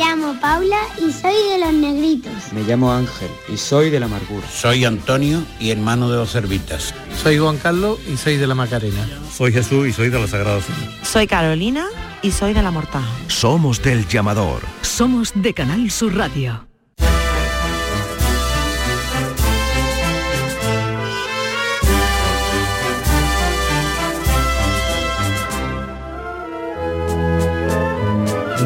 [0.00, 2.32] Me llamo Paula y soy de los negritos.
[2.54, 4.48] Me llamo Ángel y soy de la amargura.
[4.48, 6.94] Soy Antonio y hermano de los Servitas.
[7.22, 9.06] Soy Juan Carlos y soy de la Macarena.
[9.30, 11.04] Soy Jesús y soy de la Sagrada Cena.
[11.04, 11.86] Soy Carolina
[12.22, 13.12] y soy de la Mortaja.
[13.28, 14.62] Somos del llamador.
[14.80, 16.66] Somos de Canal Sur Radio.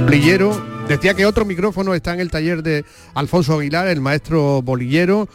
[0.04, 5.28] Bolillero, decía que otro micrófono está en el taller de Alfonso Aguilar, el maestro bolillero.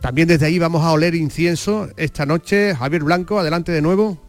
[0.00, 2.74] También desde ahí vamos a oler incienso esta noche.
[2.74, 4.23] Javier Blanco, adelante de nuevo.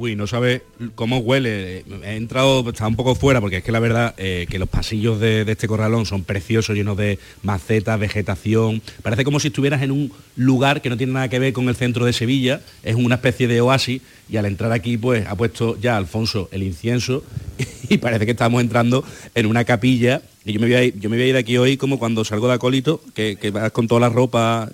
[0.00, 0.62] Uy, no sabe
[0.94, 1.84] cómo huele.
[2.04, 5.18] He entrado, estaba un poco fuera, porque es que la verdad eh, que los pasillos
[5.18, 8.80] de, de este corralón son preciosos, llenos de macetas, vegetación.
[9.02, 11.74] Parece como si estuvieras en un lugar que no tiene nada que ver con el
[11.74, 12.60] centro de Sevilla.
[12.84, 16.62] Es una especie de oasis y al entrar aquí, pues ha puesto ya Alfonso el
[16.62, 17.24] incienso
[17.88, 19.02] y parece que estamos entrando
[19.34, 20.22] en una capilla.
[20.44, 21.98] Y yo me voy a ir, yo me voy a ir de aquí hoy como
[21.98, 24.70] cuando salgo de acólito, que, que vas con toda la ropa.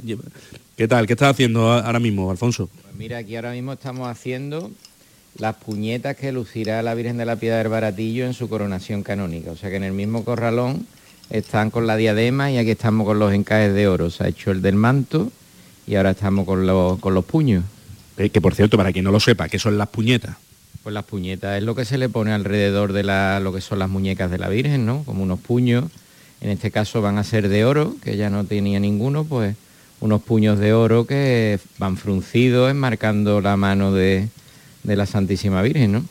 [0.76, 1.06] ¿Qué tal?
[1.06, 2.68] ¿Qué estás haciendo ahora mismo, Alfonso?
[2.82, 4.70] Pues mira, aquí ahora mismo estamos haciendo
[5.38, 9.50] las puñetas que lucirá la Virgen de la Piedad del Baratillo en su coronación canónica.
[9.50, 10.86] O sea que en el mismo corralón
[11.30, 14.10] están con la diadema y aquí estamos con los encajes de oro.
[14.10, 15.32] Se ha hecho el del manto
[15.86, 17.64] y ahora estamos con los, con los puños.
[18.16, 20.36] Eh, que por cierto, para quien no lo sepa, ¿qué son las puñetas?
[20.82, 23.78] Pues las puñetas es lo que se le pone alrededor de la, lo que son
[23.78, 25.02] las muñecas de la Virgen, ¿no?
[25.04, 25.84] Como unos puños.
[26.40, 29.56] En este caso van a ser de oro, que ya no tenía ninguno, pues
[30.00, 34.28] unos puños de oro que van fruncidos, enmarcando la mano de,
[34.84, 36.04] de la Santísima Virgen, ¿no?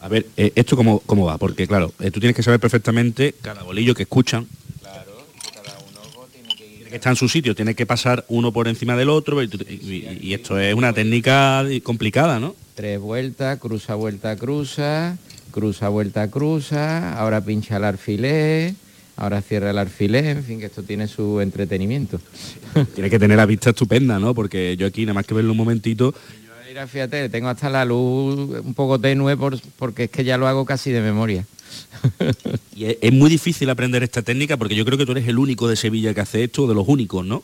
[0.00, 1.38] A ver, eh, ¿esto cómo, cómo va?
[1.38, 4.46] Porque claro, eh, tú tienes que saber perfectamente cada bolillo que escuchan.
[4.80, 5.10] Claro,
[5.54, 6.88] cada uno tiene que ir...
[6.88, 10.18] Que está en su sitio, tiene que pasar uno por encima del otro y, y-
[10.22, 12.54] y esto es una técnica complicada, ¿no?
[12.74, 15.16] Tres vueltas, cruza, vuelta, cruza,
[15.50, 18.74] cruza, vuelta, cruza, ahora pincha el alfiler,
[19.16, 22.20] ahora cierra el alfiler, en fin, que esto tiene su entretenimiento.
[22.94, 24.32] Tiene que tener la vista estupenda, ¿no?
[24.32, 26.14] Porque yo aquí, nada más que verlo un momentito,
[26.78, 30.46] Mira, fíjate, tengo hasta la luz un poco tenue por- porque es que ya lo
[30.46, 31.44] hago casi de memoria.
[32.76, 35.38] y es, es muy difícil aprender esta técnica porque yo creo que tú eres el
[35.38, 37.42] único de Sevilla que hace esto, de los únicos, ¿no?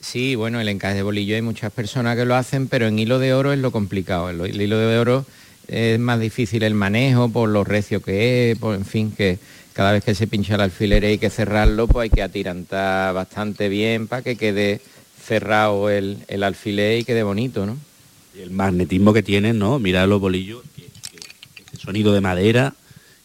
[0.00, 3.18] Sí, bueno, el encaje de bolillo hay muchas personas que lo hacen, pero en hilo
[3.18, 4.30] de oro es lo complicado.
[4.30, 5.26] El, el hilo de oro
[5.68, 9.38] es más difícil el manejo por lo recio que es, por, en fin, que
[9.74, 13.68] cada vez que se pincha el alfiler hay que cerrarlo, pues hay que atirantar bastante
[13.68, 14.80] bien para que quede
[15.22, 17.76] cerrado el, el alfiler y quede bonito, ¿no?
[18.38, 19.78] El magnetismo que tienen, ¿no?
[19.78, 20.62] Mira los bolillos,
[21.78, 22.74] sonido de madera,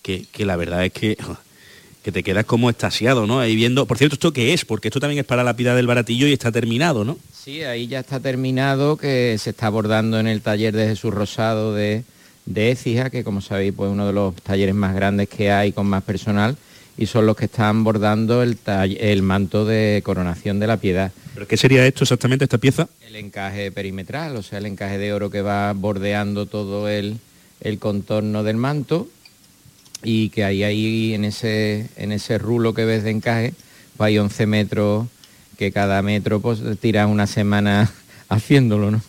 [0.02, 1.18] que, que la verdad es que,
[2.04, 3.40] que te quedas como estasiado, ¿no?
[3.40, 4.66] Ahí viendo, por cierto, ¿esto qué es?
[4.66, 7.18] Porque esto también es para la pida del baratillo y está terminado, ¿no?
[7.34, 11.74] Sí, ahí ya está terminado, que se está abordando en el taller de Jesús Rosado
[11.74, 12.04] de,
[12.46, 15.88] de Écija, que como sabéis, pues uno de los talleres más grandes que hay con
[15.88, 16.58] más personal,
[16.98, 21.12] y son los que están bordando el, el manto de coronación de la piedad.
[21.38, 22.90] ¿Pero qué sería esto exactamente, esta pieza?
[23.08, 27.20] El encaje perimetral, o sea, el encaje de oro que va bordeando todo el,
[27.62, 29.08] el contorno del manto
[30.02, 33.54] y que ahí, ahí en, ese, en ese rulo que ves de encaje,
[33.98, 35.08] pues hay 11 metros,
[35.60, 37.94] que cada metro pues tira una semana
[38.30, 39.04] haciéndolo, ¿no?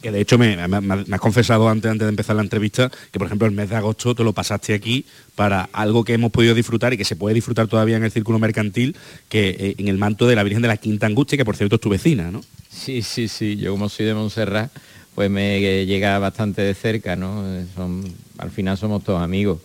[0.00, 3.46] Que de hecho me, has confesado antes, antes de empezar la entrevista que por ejemplo
[3.46, 6.96] el mes de agosto te lo pasaste aquí para algo que hemos podido disfrutar y
[6.96, 8.96] que se puede disfrutar todavía en el círculo mercantil,
[9.28, 11.76] que eh, en el manto de la Virgen de la Quinta Angustia, que por cierto
[11.76, 12.40] es tu vecina, ¿no?
[12.70, 14.70] Sí, sí, sí, yo como soy de Montserrat,
[15.14, 17.44] pues me llega bastante de cerca, ¿no?
[17.46, 18.04] Eh, Son,
[18.38, 19.58] al final somos todos amigos.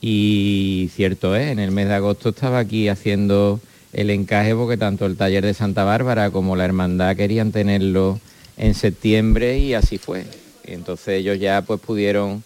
[0.00, 3.60] Y cierto es, en el mes de agosto estaba aquí haciendo
[3.92, 8.20] el encaje porque tanto el taller de Santa Bárbara como la hermandad querían tenerlo
[8.56, 10.24] en septiembre y así fue.
[10.66, 12.42] Y entonces ellos ya pues pudieron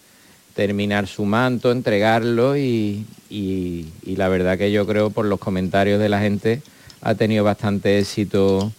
[0.55, 6.09] terminar su manto, entregarlo y, y- la verdad que yo creo por los comentarios de
[6.11, 6.61] la gente
[7.01, 8.71] ha tenido bastante éxito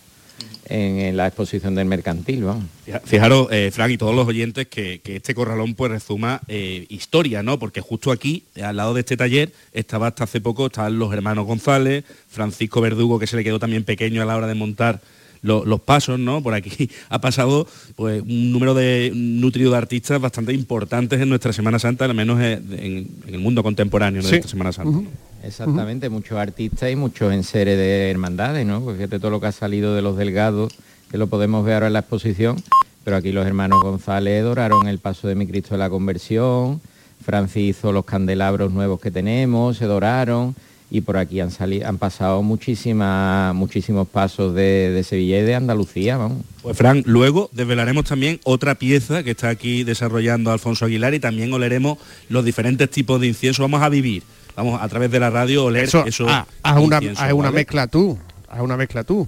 [0.66, 2.66] en, en la exposición del mercantil, vamos.
[3.06, 7.42] Fijaros, eh, Frank y todos los oyentes, que, que este corralón pues resuma eh, historia,
[7.42, 7.58] ¿no?
[7.58, 11.48] Porque justo aquí, al lado de este taller, estaba hasta hace poco, estaban los hermanos
[11.48, 15.02] González, Francisco Verdugo, que se le quedó también pequeño a la hora de montar
[15.42, 16.42] lo- los pasos, ¿no?
[16.44, 21.52] Por aquí ha pasado pues un número de nutrido de artistas bastante importantes en nuestra
[21.54, 24.36] Semana Santa, al menos en, en- en el mundo contemporáneo de Sí.
[24.36, 25.00] esta Semana Santa.
[25.44, 28.82] Exactamente, muchos artistas y muchos enseres de hermandades, ¿no?
[28.82, 30.72] Porque fíjate todo lo que ha salido de los delgados,
[31.10, 32.58] que lo podemos ver ahora en la exposición,
[33.04, 36.80] pero aquí los hermanos González doraron el paso de mi Cristo de la Conversión,
[37.26, 40.56] Francis hizo los candelabros nuevos que tenemos, se doraron,
[40.94, 45.56] y por aquí han salido, han pasado muchísimas, muchísimos pasos de, de Sevilla y de
[45.56, 46.44] Andalucía, vamos.
[46.62, 51.54] Pues Fran, luego desvelaremos también otra pieza que está aquí desarrollando Alfonso Aguilar y también
[51.54, 53.62] oleremos los diferentes tipos de incienso.
[53.64, 54.24] Vamos a vivir,
[54.56, 56.26] vamos a través de la radio oler Eso, eso.
[56.28, 59.28] ah, haz una, haz una mezcla tú, haz una mezcla tú.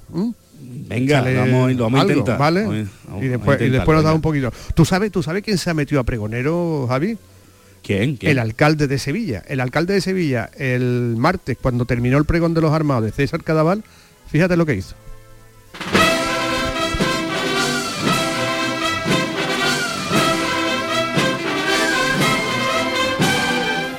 [0.85, 2.37] Venga, vamos, lo vamos a intentar.
[2.37, 2.63] ¿vale?
[2.63, 2.87] Vamos
[3.21, 4.51] a- y después, y después nos da un poquito.
[4.75, 7.17] ¿Tú sabes, ¿Tú sabes quién se ha metido a pregonero, Javi?
[7.83, 8.15] ¿Quién?
[8.15, 8.31] ¿Quién?
[8.31, 9.43] El alcalde de Sevilla.
[9.45, 13.43] El alcalde de Sevilla, el martes, cuando terminó el pregón de los armados de César
[13.43, 13.83] Cadaval,
[14.31, 14.95] fíjate lo que hizo.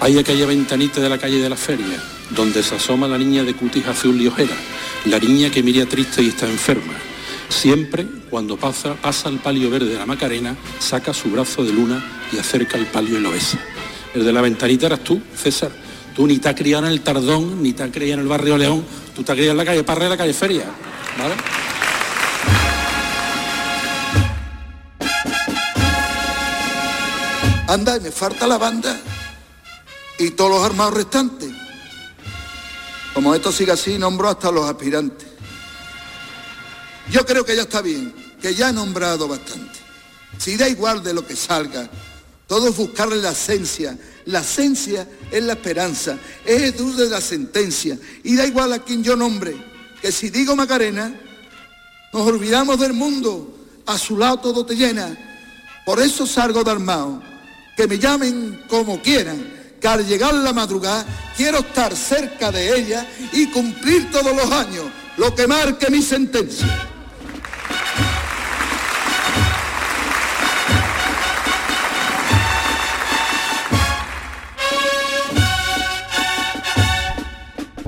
[0.01, 1.99] Hay aquella ventanita de la calle de la feria,
[2.31, 4.55] donde se asoma la niña de cutis azul y ojera,
[5.07, 6.93] la niña que mira triste y está enferma.
[7.49, 12.05] Siempre, cuando pasa, pasa el palio verde de la Macarena, saca su brazo de luna
[12.33, 13.59] y acerca el palio y lo besa.
[14.15, 15.73] El de la ventanita eras tú, César.
[16.15, 18.57] Tú ni te has criado en el Tardón, ni te has criado en el barrio
[18.57, 20.67] León, tú te has criado en la calle Parra y la calle Feria.
[21.19, 21.35] ¿Vale?
[27.67, 28.97] Anda, y me falta la banda
[30.19, 31.51] y todos los armados restantes.
[33.13, 35.27] Como esto sigue así, nombro hasta los aspirantes.
[37.11, 39.81] Yo creo que ya está bien, que ya he nombrado bastante.
[40.39, 41.89] Si da igual de lo que salga,
[42.55, 43.99] todo es buscarle la esencia.
[44.27, 47.99] La esencia es la esperanza, es el dulce de la sentencia.
[48.23, 49.57] Y da igual a quien yo nombre,
[50.01, 51.21] que si digo Macarena,
[52.13, 55.19] nos olvidamos del mundo, a su lado todo te llena.
[55.85, 57.21] Por eso salgo de armado,
[57.77, 61.05] que me llamen como quieran, que al llegar la madrugada
[61.37, 64.85] quiero estar cerca de ella y cumplir todos los años
[65.17, 66.94] lo que marque mi sentencia.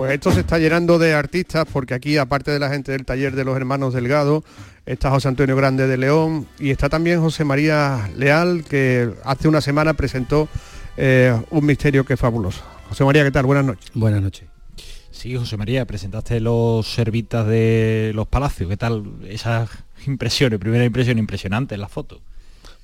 [0.07, 3.35] Pues esto se está llenando de artistas porque aquí, aparte de la gente del taller
[3.35, 4.45] de los hermanos Delgado,
[4.87, 9.61] está José Antonio Grande de León y está también José María Leal, que hace una
[9.61, 10.49] semana presentó
[10.97, 12.63] eh, un misterio que es fabuloso.
[12.89, 13.47] José María, ¿qué tal?
[13.47, 13.91] Buenas noches.
[13.95, 14.45] Buenas noches.
[15.11, 18.71] Sí, José María, presentaste los servitas de los palacios.
[18.71, 19.71] ¿Qué tal esas
[20.07, 20.61] impresiones?
[20.61, 22.21] Primera impresión impresionante en la foto.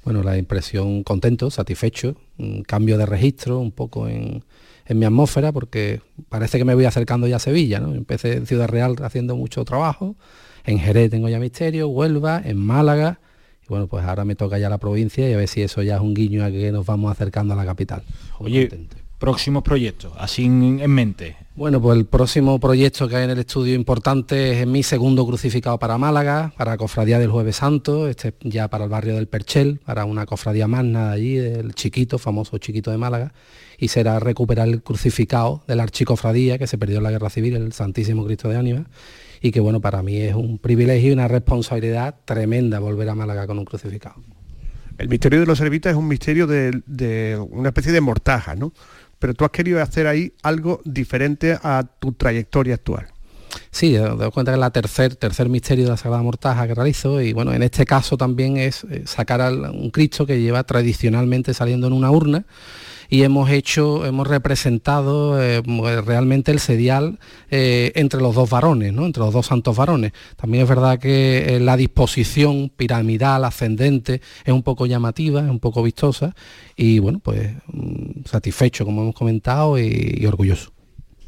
[0.03, 4.43] Bueno, la impresión contento, satisfecho, un cambio de registro un poco en,
[4.93, 7.95] en mi atmósfera porque parece que me voy acercando ya a Sevilla, ¿no?
[7.95, 10.17] Empecé en Ciudad Real haciendo mucho trabajo,
[10.65, 13.19] en Jerez tengo ya misterio, Huelva, en Málaga,
[13.65, 15.97] y bueno, pues ahora me toca ya la provincia y a ver si eso ya
[15.97, 18.03] es un guiño a que nos vamos acercando a la capital.
[18.39, 18.71] Oye,
[19.19, 21.37] próximos proyectos, así en, en mente.
[21.55, 25.79] Bueno, pues el próximo proyecto que hay en el estudio importante es mi segundo crucificado
[25.79, 30.07] para Málaga, para Cofradía del Jueves Santo, este ya para el barrio del Perchel, para
[30.07, 33.33] una cofradía magna de allí, del chiquito, famoso chiquito de Málaga,
[33.83, 37.57] y será recuperar el crucificado de la archicofradía que se perdió en la Guerra Civil,
[37.57, 38.87] el Santísimo Cristo de Ánima,
[39.41, 43.45] y que bueno, para mí es un privilegio y una responsabilidad tremenda volver a Málaga
[43.49, 44.23] con un crucificado.
[44.99, 48.73] El misterio de los servitas es un misterio de, de una especie de mortaja, ¿no?
[49.19, 53.09] Pero tú has querido hacer ahí algo diferente a tu trayectoria actual.
[53.73, 56.75] Sí, os doy cuenta que es la tercer, tercer misterio de la Sagrada Mortaja que
[56.77, 60.63] realizo y bueno, en este caso también es eh, sacar a un Cristo que lleva
[60.63, 62.45] tradicionalmente saliendo en una urna
[63.13, 65.61] y hemos hecho, hemos representado eh,
[66.01, 67.19] realmente el sedial
[67.51, 69.05] eh, entre los dos varones, ¿no?
[69.05, 70.13] entre los dos santos varones.
[70.37, 75.61] También es verdad que eh, la disposición piramidal, ascendente, es un poco llamativa, es un
[75.61, 76.35] poco vistosa
[76.75, 80.73] y bueno, pues mm, satisfecho, como hemos comentado, y, y orgulloso.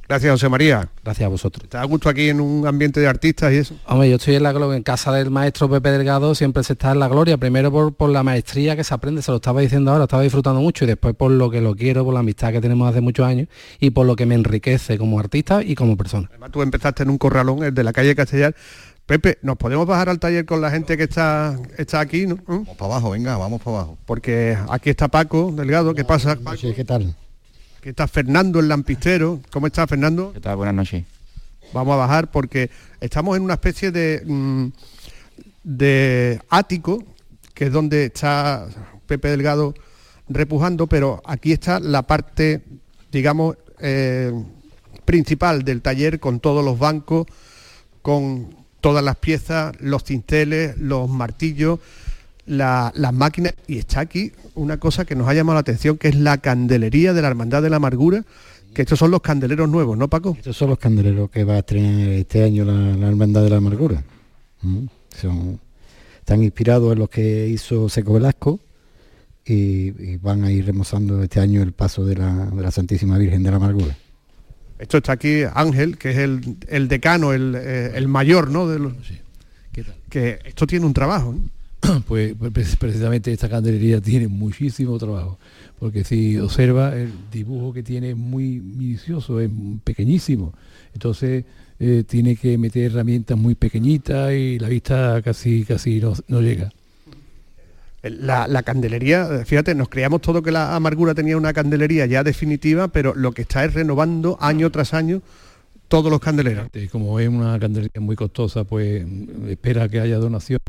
[0.09, 0.89] Gracias, José María.
[1.03, 1.69] Gracias a vosotros.
[1.69, 3.75] ¿Te da gusto aquí en un ambiente de artistas y eso?
[3.87, 6.93] Hombre, yo estoy en la gloria, en casa del maestro Pepe Delgado siempre se está
[6.93, 9.93] en la gloria, primero por, por la maestría que se aprende, se lo estaba diciendo
[9.93, 12.61] ahora, estaba disfrutando mucho y después por lo que lo quiero, por la amistad que
[12.61, 13.49] tenemos hace muchos años
[13.81, 16.29] y por lo que me enriquece como artista y como persona.
[16.31, 18.55] Además, tú empezaste en un corralón, el de la calle Castellar.
[19.07, 22.27] Pepe, ¿nos podemos bajar al taller con la gente que está, está aquí?
[22.27, 22.39] ¿no?
[22.47, 23.99] Vamos para abajo, venga, vamos para abajo.
[24.07, 26.37] Porque aquí está Paco Delgado, ¿qué pasa?
[26.37, 26.59] Paco?
[26.75, 27.15] ¿qué tal?
[27.85, 29.43] Aquí está Fernando el Lampistero.
[29.53, 30.33] ¿Cómo está Fernando?
[30.33, 30.57] ¿Qué tal?
[30.57, 31.05] Buenas noches.
[31.75, 34.23] Vamos a bajar porque estamos en una especie de...
[34.25, 34.69] mm,
[35.65, 37.05] de ático,
[37.53, 38.67] que es donde está
[39.07, 39.75] Pepe Delgado
[40.31, 42.63] repujando, pero aquí está la parte,
[43.13, 44.33] digamos, eh,
[45.05, 47.27] principal del taller con todos los bancos,
[48.01, 51.81] con todas las piezas, los tinteles, los martillos,
[52.47, 53.55] la- las máquinas.
[53.67, 57.13] Y está aquí una cosa que nos ha llamado la atención, que es la candelería
[57.13, 58.25] de la Hermandad de la Amargura,
[58.75, 60.35] que estos son los candeleros nuevos, ¿no, Paco?
[60.37, 63.57] Estos son los candeleros que va a estrenar este año la, la Hermandad de la
[63.59, 64.03] Amargura.
[64.63, 64.87] Mm,
[65.21, 65.61] Son,
[66.19, 68.59] están inspirados en los que hizo Seco Velasco
[69.45, 69.55] y,
[70.13, 73.43] y van a ir remozando este año el paso de la, de la Santísima Virgen
[73.43, 73.97] de la Amargura.
[74.79, 78.67] Esto está aquí Ángel, que es el, el decano, el, eh, el mayor, ¿no?
[78.67, 78.93] De los-
[80.11, 81.33] Que esto tiene un trabajo.
[81.33, 81.49] ¿no?
[82.07, 85.39] pues pre- precisamente esta candelería tiene muchísimo trabajo,
[85.79, 89.51] porque si observa el dibujo que tiene es muy minucioso, es
[89.85, 90.53] pequeñísimo,
[90.93, 91.45] entonces
[91.81, 96.71] eh, tiene que meter herramientas muy pequeñitas y la vista casi casi no, no llega.
[98.03, 102.23] La, la candelería, eh, fíjate, nos creíamos todo que la amargura tenía una candelería ya
[102.23, 105.23] definitiva, pero lo que está es renovando año tras año
[105.89, 106.69] todos los candeleros.
[106.75, 109.07] Y como es una candelería muy costosa, pues
[109.49, 110.61] espera que haya donación.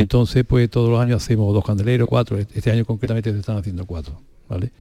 [0.00, 2.38] Entonces, pues todos los años hacemos dos candeleros, cuatro.
[2.38, 4.72] Este año concretamente se están haciendo cuatro, ¿vale?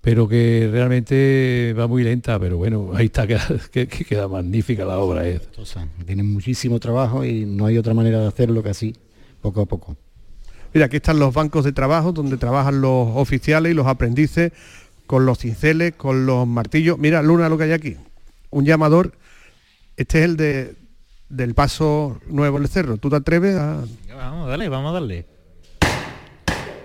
[0.00, 3.26] Pero que realmente va muy lenta, pero bueno, ahí está,
[3.72, 5.28] que, que queda magnífica la obra.
[5.28, 5.40] ¿eh?
[6.06, 8.94] Tienen muchísimo trabajo y no hay otra manera de hacerlo que así,
[9.40, 9.96] poco a poco.
[10.72, 14.52] Mira, aquí están los bancos de trabajo donde trabajan los oficiales y los aprendices
[15.08, 16.98] con los cinceles, con los martillos.
[16.98, 17.96] Mira, Luna, lo que hay aquí.
[18.50, 19.12] Un llamador.
[19.96, 20.82] Este es el de
[21.32, 22.98] del paso nuevo del cerro.
[22.98, 23.82] ¿Tú te atreves a...?
[24.22, 25.26] Vamos, dale, vamos a darle.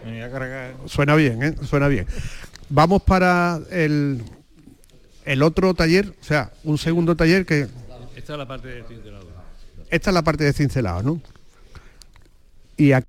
[0.04, 0.76] Me voy a cargar.
[0.88, 1.56] Suena bien, ¿eh?
[1.68, 2.08] Suena bien.
[2.68, 4.24] Vamos para el,
[5.24, 7.68] el otro taller, o sea, un segundo taller que...
[8.16, 9.28] Esta es la parte del cincelado.
[9.92, 11.22] Esta es la parte de cincelado, ¿no?
[12.76, 13.08] Y aquí...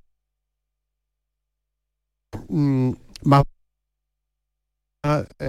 [2.48, 2.90] mm,
[3.22, 3.44] más...
[5.06, 5.48] eh,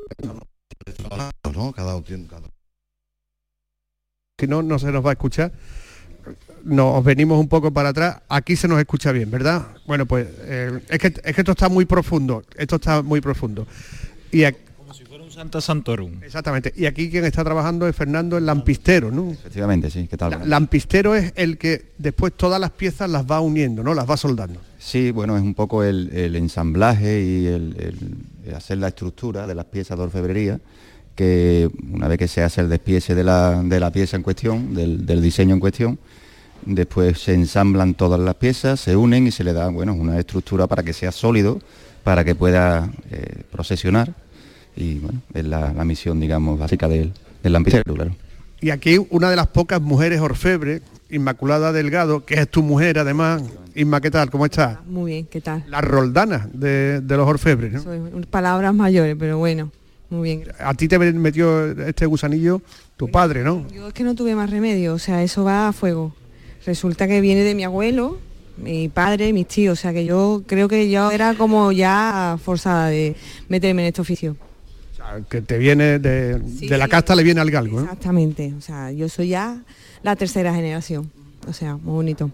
[4.48, 5.52] no, no se nos va a escuchar.
[6.64, 8.18] Nos venimos un poco para atrás.
[8.30, 9.68] Aquí se nos escucha bien, ¿verdad?
[9.88, 12.44] Bueno, pues eh, es, que, es que esto está muy profundo.
[12.58, 13.66] Esto está muy profundo.
[14.32, 16.22] Y aquí, Como si fuera un Santa Santorum.
[16.24, 16.74] exactamente.
[16.76, 19.32] Y aquí quien está trabajando es Fernando el Lampistero, ¿no?
[19.32, 20.32] Efectivamente, sí, ¿qué tal?
[20.32, 23.94] La- Lampistero es el que después todas las piezas las va uniendo, ¿no?
[23.94, 24.60] Las va soldando.
[24.78, 28.16] Sí, bueno, es un poco el, el ensamblaje y el, el-
[28.48, 30.60] el hacer la estructura de las piezas de orfebrería,
[31.16, 34.74] que una vez que se hace el despiece de la, de la pieza en cuestión,
[34.74, 36.00] del, del diseño en cuestión,
[36.66, 40.68] después se ensamblan todas las piezas, se unen y se le da, bueno, una estructura
[40.68, 41.60] para que sea sólido,
[42.04, 44.14] para que pueda eh, procesionar,
[44.76, 47.12] y bueno, es la, la misión, digamos, básica del,
[47.44, 48.16] del lampicero, claro.
[48.62, 53.42] Y aquí una de las pocas mujeres orfebres, Inmaculada Delgado, que es tu mujer además.
[53.74, 54.30] Inma, ¿qué tal?
[54.30, 54.78] ¿Cómo estás?
[54.86, 55.64] Muy bien, ¿qué tal?
[55.68, 57.82] La roldana de, de los orfebres, ¿no?
[57.82, 58.00] Soy-
[58.30, 59.72] palabras mayores, pero bueno,
[60.10, 60.44] muy bien.
[60.60, 62.62] A ti te metió este gusanillo
[62.98, 63.66] tu padre, ¿no?
[63.74, 66.14] Yo es que no tuve más remedio, o sea, eso va a fuego.
[66.70, 68.20] Resulta que viene de mi abuelo,
[68.58, 72.90] mi padre, mis tíos, o sea que yo creo que yo era como ya forzada
[72.90, 73.16] de
[73.48, 74.38] meterme en este oficio.
[74.94, 77.86] O sea, que te viene de, de la casta le viene al galgo, ¿no?
[77.86, 79.64] Exactamente, o sea, yo soy ya
[80.04, 81.12] la tercera generación,
[81.48, 82.30] o sea, muy bonito.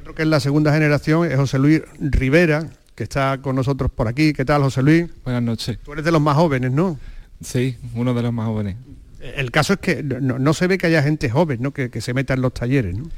[0.00, 4.06] Otro que es la segunda generación es José Luis Rivera, que está con nosotros por
[4.06, 4.32] aquí.
[4.32, 5.06] ¿Qué tal, José Luis?
[5.24, 5.76] Buenas noches.
[5.82, 7.00] Tú eres de los más jóvenes, ¿no?
[7.42, 8.76] Sí, uno de los más jóvenes.
[9.20, 11.72] El caso es que no, no se ve que haya gente joven, ¿no?
[11.72, 13.10] Que, que se meta en los talleres, ¿no?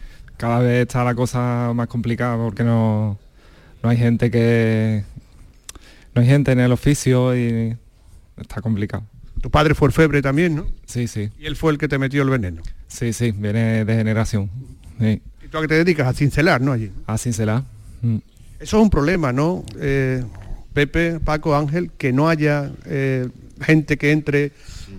[0.42, 3.16] Cada vez está la cosa más complicada porque no,
[3.80, 5.04] no hay gente que...
[6.16, 7.76] No hay gente en el oficio y
[8.36, 9.04] está complicado.
[9.40, 10.66] Tu padre fue orfebre también, ¿no?
[10.84, 11.30] Sí, sí.
[11.38, 12.60] Y él fue el que te metió el veneno.
[12.88, 14.50] Sí, sí, viene de generación.
[14.98, 15.22] Sí.
[15.44, 16.08] ¿Y tú a qué te dedicas?
[16.08, 16.72] A cincelar, ¿no?
[16.72, 16.90] Allí.
[17.06, 17.62] A cincelar.
[18.00, 18.16] Mm.
[18.58, 19.64] Eso es un problema, ¿no?
[19.78, 20.24] Eh,
[20.74, 23.28] Pepe, Paco, Ángel, que no haya eh,
[23.60, 24.50] gente que entre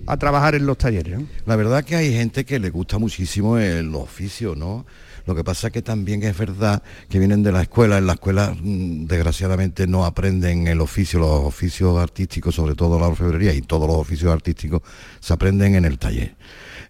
[0.06, 1.20] a trabajar en los talleres.
[1.20, 1.26] ¿no?
[1.44, 4.86] La verdad que hay gente que le gusta muchísimo el oficio, ¿no?
[5.26, 8.14] Lo que pasa es que también es verdad que vienen de la escuela, en la
[8.14, 13.62] escuela mm, desgraciadamente no aprenden el oficio, los oficios artísticos, sobre todo la orfebrería y
[13.62, 14.82] todos los oficios artísticos
[15.20, 16.34] se aprenden en el taller.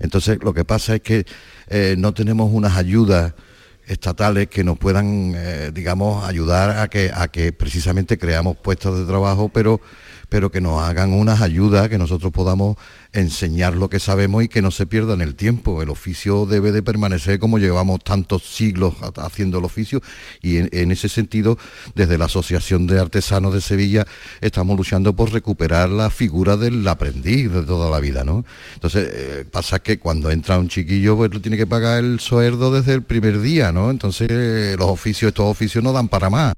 [0.00, 1.26] Entonces lo que pasa es que
[1.68, 3.34] eh, no tenemos unas ayudas
[3.86, 9.04] estatales que nos puedan, eh, digamos, ayudar a que, a que precisamente creamos puestos de
[9.04, 9.80] trabajo, pero
[10.34, 12.76] pero que nos hagan unas ayudas, que nosotros podamos
[13.14, 15.82] enseñar lo que sabemos y que no se pierda en el tiempo.
[15.82, 20.02] El oficio debe de permanecer como llevamos tantos siglos ha- haciendo el oficio
[20.42, 21.56] y en, en ese sentido,
[21.94, 24.06] desde la Asociación de Artesanos de Sevilla,
[24.40, 28.44] estamos luchando por recuperar la figura del aprendiz de toda la vida, ¿no?
[28.74, 32.72] Entonces, eh, pasa que cuando entra un chiquillo, pues lo tiene que pagar el sueldo
[32.72, 33.90] desde el primer día, ¿no?
[33.90, 36.54] Entonces, eh, los oficios, estos oficios no dan para más.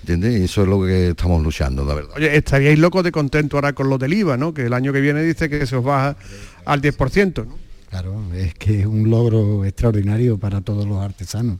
[0.00, 0.38] ¿Entiendes?
[0.38, 2.10] Y eso es lo que estamos luchando, la verdad.
[2.16, 4.52] Oye, estaríais locos de contento ahora con lo del IVA, ¿no?
[4.52, 6.16] Que el año que viene dice que se os baja
[6.64, 7.64] al 10%, ¿no?
[7.90, 11.58] Claro, es que es un logro extraordinario para todos los artesanos.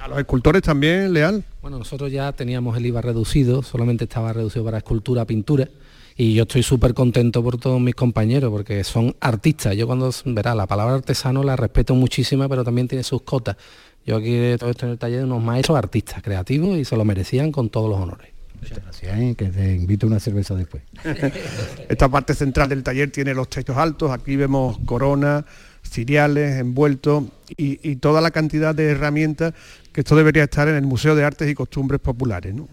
[0.00, 1.44] A los escultores también, Leal.
[1.62, 5.68] Bueno, nosotros ya teníamos el IVA reducido, solamente estaba reducido para escultura, pintura,
[6.16, 9.76] y yo estoy súper contento por todos mis compañeros, porque son artistas.
[9.76, 13.56] Yo cuando, verá, la palabra artesano la respeto muchísima, pero también tiene sus cotas.
[14.04, 17.04] Yo aquí todo esto en el taller de unos maestros artistas, creativos, y se lo
[17.04, 18.35] merecían con todos los honores.
[18.60, 19.34] Muchas gracias, ¿eh?
[19.36, 20.82] que te invito a una cerveza después.
[21.88, 25.44] Esta parte central del taller tiene los techos altos, aquí vemos coronas,
[25.82, 27.24] ciriales, envueltos
[27.56, 29.54] y, y toda la cantidad de herramientas
[29.92, 32.68] que esto debería estar en el Museo de Artes y Costumbres Populares, ¿no?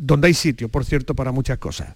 [0.00, 1.94] donde hay sitio, por cierto, para muchas cosas.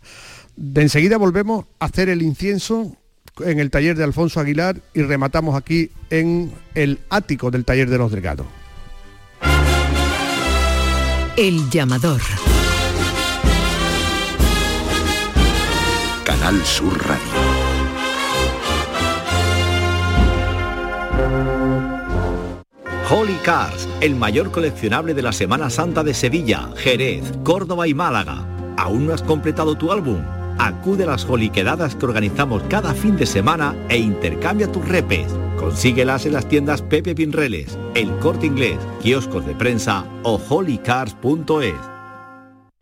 [0.57, 2.97] De enseguida volvemos a hacer el incienso
[3.41, 7.99] en el taller de Alfonso Aguilar y rematamos aquí en el ático del taller de
[7.99, 8.47] los Delgados.
[11.37, 12.20] El llamador.
[16.45, 17.25] Canal Sur Radio.
[23.11, 28.45] Holy Cars, el mayor coleccionable de la Semana Santa de Sevilla, Jerez, Córdoba y Málaga.
[28.77, 30.23] ¿Aún no has completado tu álbum?
[30.59, 35.33] Acude a las Holy Quedadas que organizamos cada fin de semana e intercambia tus repes.
[35.57, 41.94] Consíguelas en las tiendas Pepe Pinreles, El Corte Inglés, kioscos de prensa o holycars.es.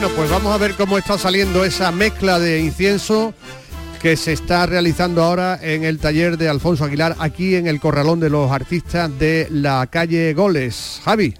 [0.00, 3.34] Bueno, pues vamos a ver cómo está saliendo esa mezcla de incienso
[4.00, 8.18] que se está realizando ahora en el taller de Alfonso Aguilar, aquí en el Corralón
[8.18, 11.02] de los Artistas de la calle Goles.
[11.04, 11.34] Javi.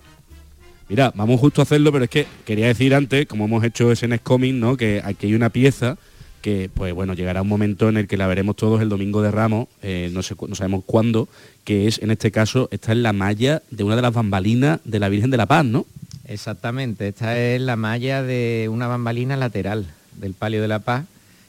[0.90, 4.06] Mira, vamos justo a hacerlo, pero es que quería decir antes, como hemos hecho ese
[4.08, 4.76] Next Coming, ¿no?
[4.76, 5.96] Que aquí hay una pieza
[6.42, 9.30] que, pues bueno, llegará un momento en el que la veremos todos el domingo de
[9.30, 11.30] Ramos, eh, no, sé, no sabemos cuándo,
[11.64, 14.98] que es, en este caso, está en la malla de una de las bambalinas de
[14.98, 15.86] la Virgen de la Paz, ¿no?
[16.30, 21.06] Exactamente, esta es la malla de una bambalina lateral del Palio de la Paz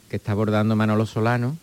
[0.10, 1.56] que está bordando Manolo Solano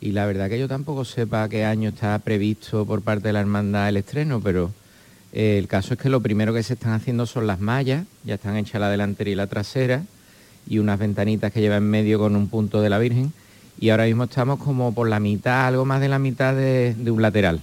[0.00, 3.40] y la verdad que yo tampoco sepa qué año está previsto por parte de la
[3.42, 4.72] hermandad el estreno, pero
[5.32, 8.34] eh, el caso es que lo primero que se están haciendo son las mallas, ya
[8.34, 10.02] están hechas la delantera y la trasera
[10.68, 13.32] y unas ventanitas que lleva en medio con un punto de la Virgen
[13.78, 17.22] y ahora mismo estamos como por la mitad, algo más de la mitad de, un
[17.22, 17.60] lateral.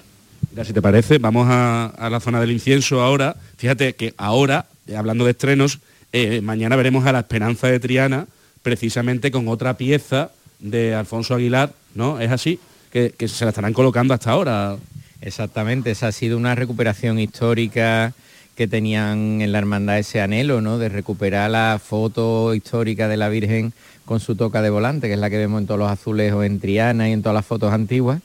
[0.52, 3.36] Mira, si te parece, vamos a, la zona del incienso ahora.
[3.58, 5.80] Fíjate que ahora, hablando de estrenos,
[6.14, 8.28] eh, mañana veremos a la Esperanza de Triana,
[8.64, 12.20] precisamente con otra pieza de Alfonso Aguilar, ¿no?
[12.20, 12.60] Es así,
[12.92, 14.78] que, que se la estarán colocando hasta ahora.
[15.22, 18.14] Exactamente, esa ha sido una recuperación histórica
[18.56, 20.78] que tenían en la hermandad ese anhelo, ¿no?
[20.78, 23.74] De recuperar la foto histórica de la Virgen
[24.06, 26.60] con su toca de volante, que es la que vemos en todos los azulejos en
[26.60, 28.22] Triana y en todas las fotos antiguas,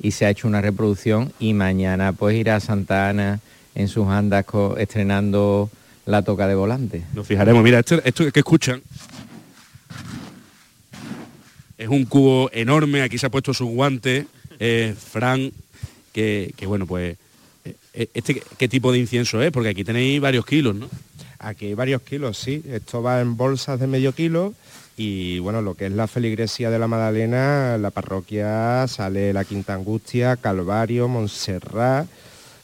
[0.00, 3.40] y se ha hecho una reproducción y mañana pues irá a Santa Ana
[3.74, 4.44] en sus andas
[4.78, 5.70] estrenando
[6.08, 7.02] la toca de volante.
[7.14, 7.62] Nos fijaremos.
[7.62, 8.80] Mira, esto, esto que escuchan
[11.76, 13.02] es un cubo enorme.
[13.02, 14.24] Aquí se ha puesto sus guantes.
[14.58, 15.52] eh, Fran,
[16.12, 17.16] que, que, bueno, pues,
[17.92, 19.52] eh, este, ¿qué tipo de incienso es?
[19.52, 20.88] Porque aquí tenéis varios kilos, ¿no?
[21.38, 22.62] Aquí hay varios kilos, sí.
[22.66, 24.54] Esto va en bolsas de medio kilo
[24.96, 29.74] y bueno, lo que es la feligresía de la Magdalena, la parroquia sale la Quinta
[29.74, 32.08] Angustia, Calvario, Montserrat,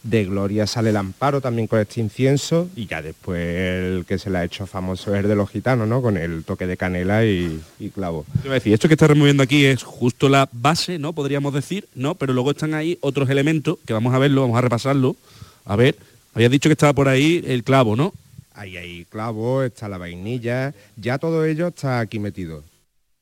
[0.04, 4.28] de Gloria sale el Amparo también con este incienso y ya después el que se
[4.30, 6.02] le ha hecho famoso es el de los gitanos, ¿no?
[6.02, 8.26] Con el toque de canela y, y clavo.
[8.42, 11.14] Te iba a decir, esto que está removiendo aquí es justo la base, ¿no?
[11.14, 12.14] Podríamos decir, ¿no?
[12.16, 15.16] Pero luego están ahí otros elementos que vamos a verlo, vamos a repasarlo.
[15.64, 15.96] A ver,
[16.34, 18.12] habías dicho que estaba por ahí el clavo, ¿no?
[18.52, 22.62] Ahí hay clavo, está la vainilla, ya todo ello está aquí metido.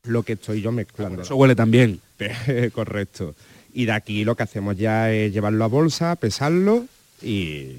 [0.03, 1.23] Lo que estoy yo mezclando.
[1.23, 2.01] Eso huele también.
[2.75, 3.37] Correcto.
[3.75, 6.87] Y de aquí lo que hacemos ya es llevarlo a bolsa, pesarlo
[7.23, 7.77] y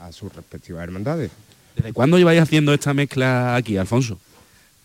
[0.00, 1.30] a sus respectivas hermandades.
[1.76, 4.18] ¿Desde cuándo lleváis haciendo esta mezcla aquí, Alfonso?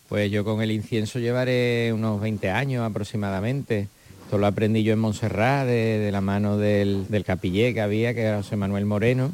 [0.09, 3.87] Pues yo con el incienso llevaré unos 20 años aproximadamente.
[4.25, 8.13] Esto lo aprendí yo en Montserrat, de, de la mano del, del capillé que había,
[8.13, 9.33] que era José Manuel Moreno,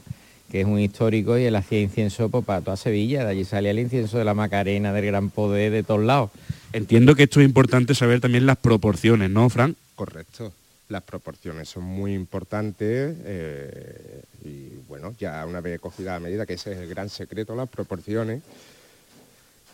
[0.52, 3.26] que es un histórico y él hacía incienso pues, para toda Sevilla.
[3.26, 6.32] De allí salía el incienso de la Macarena, del Gran Poder, de todos lados.
[6.72, 9.76] Entiendo que esto es importante saber también las proporciones, ¿no, Fran?
[9.96, 10.54] Correcto.
[10.90, 16.54] Las proporciones son muy importantes eh, y bueno, ya una vez cogida la medida, que
[16.54, 18.42] ese es el gran secreto, las proporciones,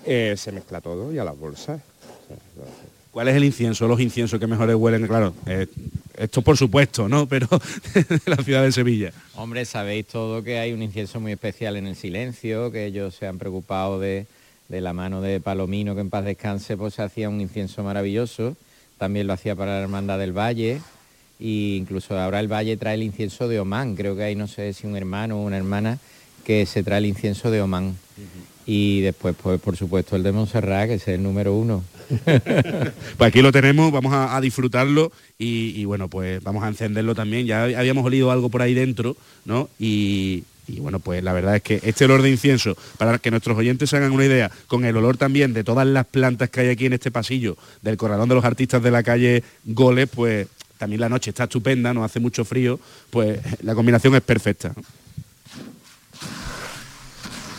[0.05, 1.81] eh, se mezcla todo y a las bolsas.
[3.11, 5.07] ¿Cuál es el incienso, los inciensos que mejores huelen?
[5.07, 5.67] Claro, eh,
[6.17, 7.25] esto por supuesto, ¿no?
[7.29, 7.47] Pero
[7.93, 9.13] de la ciudad de Sevilla.
[9.35, 13.25] Hombre, sabéis todo que hay un incienso muy especial en el silencio, que ellos se
[13.25, 14.27] han preocupado de,
[14.67, 18.57] de la mano de Palomino, que en paz descanse, pues se hacía un incienso maravilloso.
[18.97, 20.81] También lo hacía para la Hermandad del Valle.
[21.39, 23.95] E incluso ahora el Valle trae el incienso de Omán.
[23.95, 25.99] Creo que hay, no sé si un hermano o una hermana,
[26.43, 27.97] que se trae el incienso de Omán.
[28.65, 31.83] Y después, pues por supuesto, el de Montserrat, que es el número uno.
[33.17, 37.15] Pues aquí lo tenemos, vamos a, a disfrutarlo y, y, bueno, pues vamos a encenderlo
[37.15, 37.45] también.
[37.45, 39.15] Ya habíamos olido algo por ahí dentro,
[39.45, 39.69] ¿no?
[39.79, 43.57] Y, y bueno, pues la verdad es que este olor de incienso, para que nuestros
[43.57, 46.69] oyentes se hagan una idea, con el olor también de todas las plantas que hay
[46.69, 50.47] aquí en este pasillo del corralón de los artistas de la calle Goles, pues
[50.77, 54.73] también la noche está estupenda, no hace mucho frío, pues la combinación es perfecta.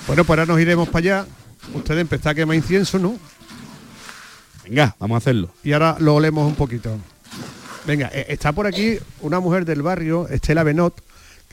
[0.06, 1.26] Bueno, pues ahora nos iremos para allá.
[1.74, 3.18] Ustedes empezar a quemar incienso, ¿no?
[4.64, 5.50] Venga, vamos a hacerlo.
[5.64, 6.96] Y ahora lo olemos un poquito.
[7.86, 11.00] Venga, eh, está por aquí una mujer del barrio, Estela Benot,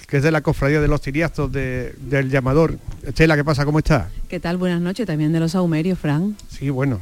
[0.07, 2.77] que es de la cofradía de los tiriazos de- del llamador.
[3.05, 3.65] Estela, ¿qué pasa?
[3.65, 4.09] ¿Cómo está?
[4.29, 4.57] ¿Qué tal?
[4.57, 6.35] Buenas noches, también de los saumerios, Fran.
[6.49, 6.99] Sí, bueno,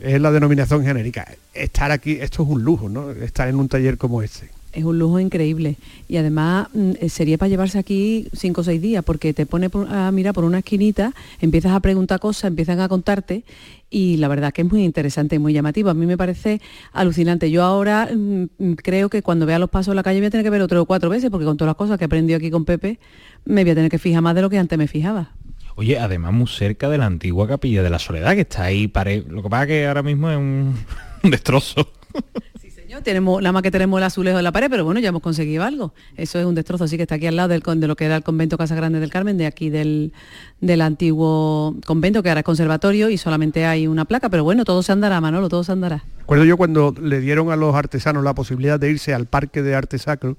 [0.00, 1.26] es la denominación genérica.
[1.54, 3.10] Estar aquí, esto es un lujo, ¿no?
[3.10, 4.48] Estar en un taller como este.
[4.72, 5.76] Es un lujo increíble.
[6.08, 9.70] Y además mm, eh, sería para llevarse aquí cinco o seis días, porque te pone
[9.90, 13.44] a mirar por una esquinita, empiezas a preguntar cosas, empiezan a contarte,
[13.90, 15.90] y la verdad que es muy interesante y muy llamativo.
[15.90, 16.60] A mí me parece
[16.92, 17.50] alucinante.
[17.50, 20.30] Yo ahora mm, mm, creo que cuando vea los pasos en la calle voy a
[20.30, 22.36] tener que ver otro o cuatro veces, porque con todas las cosas que he aprendido
[22.36, 22.98] aquí con Pepe,
[23.44, 25.30] me voy a tener que fijar más de lo que antes me fijaba.
[25.76, 29.24] Oye, además muy cerca de la antigua capilla de la Soledad, que está ahí, pare...
[29.28, 30.74] lo que pasa es que ahora mismo es un,
[31.22, 31.92] un destrozo.
[33.02, 35.64] Tenemos, nada más que tenemos el azulejo en la pared, pero bueno, ya hemos conseguido
[35.64, 35.92] algo.
[36.16, 38.16] Eso es un destrozo, así que está aquí al lado del, de lo que era
[38.16, 40.12] el convento Casa Grande del Carmen, de aquí del,
[40.60, 44.82] del antiguo convento, que ahora es conservatorio, y solamente hay una placa, pero bueno, todo
[44.82, 46.04] se andará, Manolo, todo se andará.
[46.20, 49.74] Recuerdo yo cuando le dieron a los artesanos la posibilidad de irse al Parque de
[49.74, 50.36] Arte Sacro,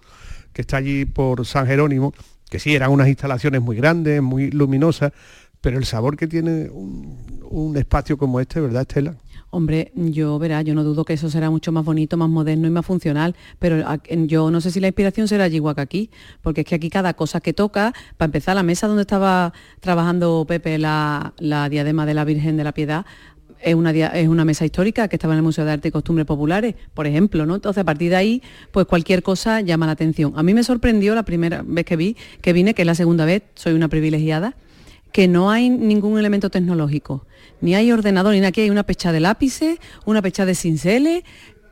[0.54, 2.14] que está allí por San Jerónimo,
[2.50, 5.12] que sí, eran unas instalaciones muy grandes, muy luminosas,
[5.62, 9.16] pero el sabor que tiene un, un espacio como este, ¿verdad, Estela?
[9.50, 12.70] Hombre, yo verá, yo no dudo que eso será mucho más bonito, más moderno y
[12.70, 13.82] más funcional, pero
[14.26, 16.10] yo no sé si la inspiración será allí aquí,
[16.42, 20.46] porque es que aquí cada cosa que toca, para empezar, la mesa donde estaba trabajando
[20.48, 23.06] Pepe la, la diadema de la Virgen de la Piedad,
[23.62, 26.28] es una, es una mesa histórica que estaba en el Museo de Arte y Costumbres
[26.28, 27.56] Populares, por ejemplo, ¿no?
[27.56, 30.34] Entonces, a partir de ahí, pues cualquier cosa llama la atención.
[30.36, 33.26] A mí me sorprendió la primera vez que vi, que vine, que es la segunda
[33.26, 34.56] vez, soy una privilegiada,
[35.18, 37.26] que no hay ningún elemento tecnológico,
[37.60, 41.24] ni hay ordenador, ni nada, aquí hay una pecha de lápices, una pecha de cinceles,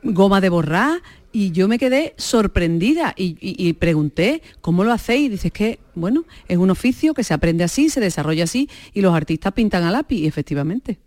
[0.02, 5.26] goma de borrar, y yo me quedé sorprendida y, y- y pregunté, ¿cómo lo hacéis?
[5.26, 9.00] Y dices que, bueno, es un oficio que se aprende así, se desarrolla así, y
[9.00, 10.98] los artistas pintan a lápiz, y efectivamente.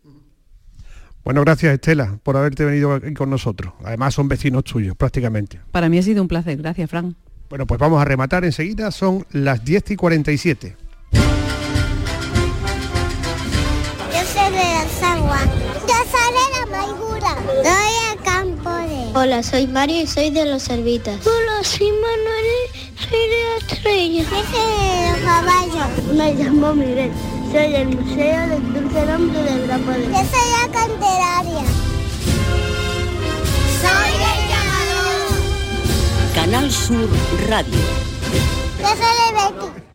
[1.26, 3.74] Bueno, gracias Estela por haberte venido aquí con nosotros.
[3.84, 5.60] Además son vecinos tuyos prácticamente.
[5.72, 7.18] Para mí ha sido un placer, gracias, Fran.
[7.50, 10.78] Bueno, pues vamos a rematar enseguida, son las 10 y 47.
[19.14, 21.26] Hola, soy Mario y soy de los servitas.
[21.26, 24.24] Hola, soy Manuel soy de la estrella.
[24.24, 26.14] Yo soy de los caballos.
[26.14, 27.12] Me llamo Miguel.
[27.52, 30.02] Soy del Museo del Dulce Nombre del Gran Poder.
[30.02, 31.64] Yo soy la Candelaria.
[33.82, 35.32] Soy el llamador.
[36.36, 37.10] Canal Sur
[37.48, 37.80] Radio.
[38.80, 39.89] Yo soy de Betty.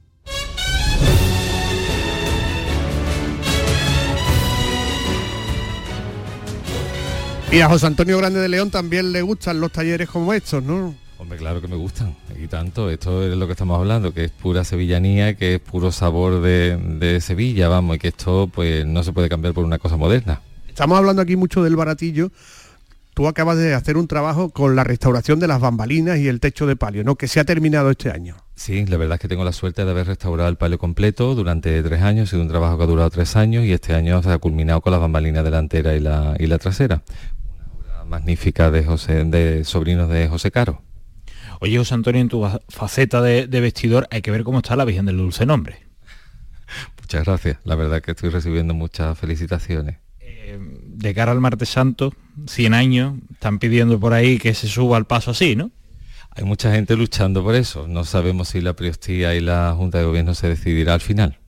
[7.54, 10.92] Y a José Antonio Grande de León también le gustan los talleres como estos, ¿no?
[11.18, 14.32] Hombre, claro que me gustan, y tanto, esto es lo que estamos hablando, que es
[14.32, 19.04] pura sevillanía, que es puro sabor de, de Sevilla, vamos, y que esto pues no
[19.04, 20.40] se puede cambiar por una cosa moderna.
[20.66, 22.32] Estamos hablando aquí mucho del baratillo.
[23.14, 26.66] Tú acabas de hacer un trabajo con la restauración de las bambalinas y el techo
[26.66, 27.14] de palio, ¿no?
[27.14, 28.34] Que se ha terminado este año.
[28.56, 31.80] Sí, la verdad es que tengo la suerte de haber restaurado el palio completo durante
[31.84, 34.32] tres años, ha sido un trabajo que ha durado tres años y este año se
[34.32, 37.04] ha culminado con las bambalinas delantera y la, y la trasera.
[38.04, 40.82] Magnífica de José, de sobrinos de José Caro.
[41.60, 44.84] Oye, José Antonio, en tu faceta de, de vestidor hay que ver cómo está la
[44.84, 45.86] Virgen del Dulce Nombre.
[47.00, 47.58] Muchas gracias.
[47.64, 49.98] La verdad que estoy recibiendo muchas felicitaciones.
[50.20, 52.12] Eh, de cara al martes santo,
[52.46, 55.70] 100 años, están pidiendo por ahí que se suba al paso así, ¿no?
[56.36, 57.86] Hay mucha gente luchando por eso.
[57.86, 61.38] No sabemos si la Priostía y la Junta de Gobierno se decidirá al final.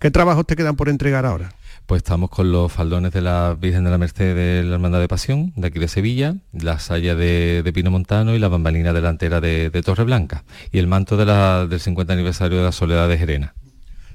[0.00, 1.54] ¿Qué trabajos te quedan por entregar ahora?
[1.86, 5.06] Pues estamos con los faldones de la Virgen de la Merced de la Hermandad de
[5.06, 9.70] Pasión, de aquí de Sevilla, la saya de, Pino Montano y la bambalina delantera de,
[9.70, 11.26] de Torre Blanca y el manto de
[11.68, 13.54] del 50 aniversario de la Soledad de Jerena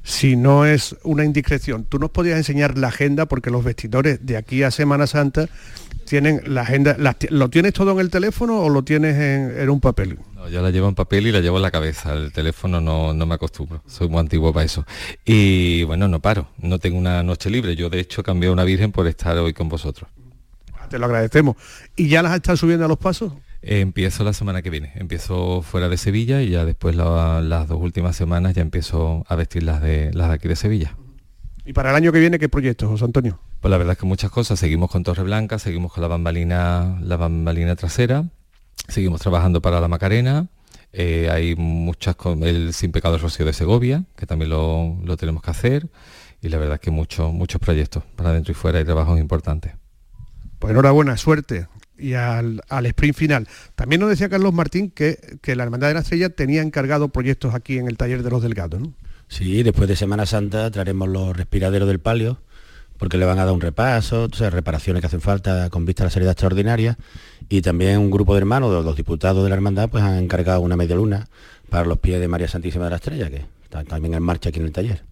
[0.03, 1.85] si no es una indiscreción.
[1.85, 5.47] Tú nos podías enseñar la agenda porque los vestidores de aquí a Semana Santa
[6.05, 6.97] tienen la agenda.
[7.29, 10.17] ¿Lo tienes todo en el teléfono o lo tienes en, un papel?
[10.41, 12.13] No, yo la llevo en papel y la llevo en la cabeza.
[12.13, 13.83] El teléfono no, no me acostumbro.
[13.85, 14.87] Soy muy antiguo para eso.
[15.23, 16.47] Y bueno, no paro.
[16.57, 17.75] No tengo una noche libre.
[17.75, 20.09] Yo de hecho cambié a una virgen por estar hoy con vosotros.
[20.89, 21.57] Te lo agradecemos.
[21.95, 23.33] ¿Y ya las están subiendo a los pasos?
[23.63, 24.91] empiezo la semana que viene.
[24.95, 29.61] Empiezo fuera de Sevilla y ya después las dos últimas semanas ya empiezo a vestir
[29.61, 30.97] las de, las de aquí de Sevilla.
[31.63, 33.39] ¿Y para el año que viene qué proyectos, José Antonio?
[33.59, 34.59] Pues la verdad es que muchas cosas.
[34.59, 38.25] Seguimos con Torre Blanca, seguimos con la bambalina, la bambalina trasera,
[38.91, 40.47] seguimos trabajando para la Macarena.
[40.93, 45.41] Eh, hay muchas con el Sin Pecado Rocío de Segovia, que también lo, lo tenemos
[45.41, 45.87] que hacer.
[46.41, 49.73] Y la verdad es que muchos, muchos proyectos para dentro y fuera y trabajos importantes.
[50.59, 51.67] Pues enhorabuena, suerte
[52.01, 53.47] y al, sprint final.
[53.75, 55.17] También nos decía Carlos Martín que,
[55.55, 58.81] la Hermandad de la Estrella tenía encargado proyectos aquí en el taller de los Delgados.
[58.81, 58.93] ¿no?
[59.27, 62.41] Sí, después de Semana Santa traeremos los respiraderos del palio,
[62.97, 66.11] porque le van a dar un repaso, reparaciones que hacen falta con vista a la
[66.11, 66.97] salida extraordinaria,
[67.51, 70.61] y también un grupo de hermanos, de los diputados de la hermandad, pues han encargado
[70.61, 71.27] una media luna
[71.69, 74.59] para los pies de María Santísima de la Estrella, que está también en marcha aquí
[74.59, 75.03] en el taller.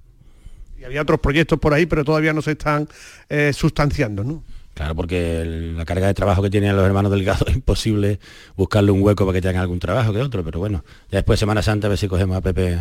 [0.80, 2.88] Y había otros proyectos por ahí, pero todavía no se están
[3.28, 4.42] eh, sustanciando, ¿no?
[4.74, 5.44] Claro, porque
[5.76, 8.22] la carga de trabajo que tienen los hermanos Delgado es imposible
[8.56, 11.42] buscarle un hueco para que tengan algún trabajo que otro, pero bueno, ya después de
[11.42, 12.78] Semana Santa a ver si cogemos a Pepe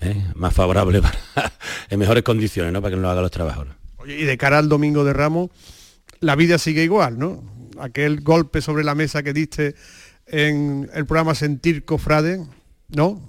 [0.00, 0.24] ¿eh?
[0.34, 1.00] más favorable
[1.34, 1.52] para
[1.88, 2.82] en mejores condiciones, ¿no?
[2.82, 3.68] Para que no haga los trabajos.
[3.98, 5.50] Oye, y de cara al domingo de Ramos,
[6.18, 7.59] la vida sigue igual, ¿no?
[7.80, 9.74] Aquel golpe sobre la mesa que diste
[10.26, 12.46] en el programa Sentir Cofrade,
[12.88, 13.20] ¿no?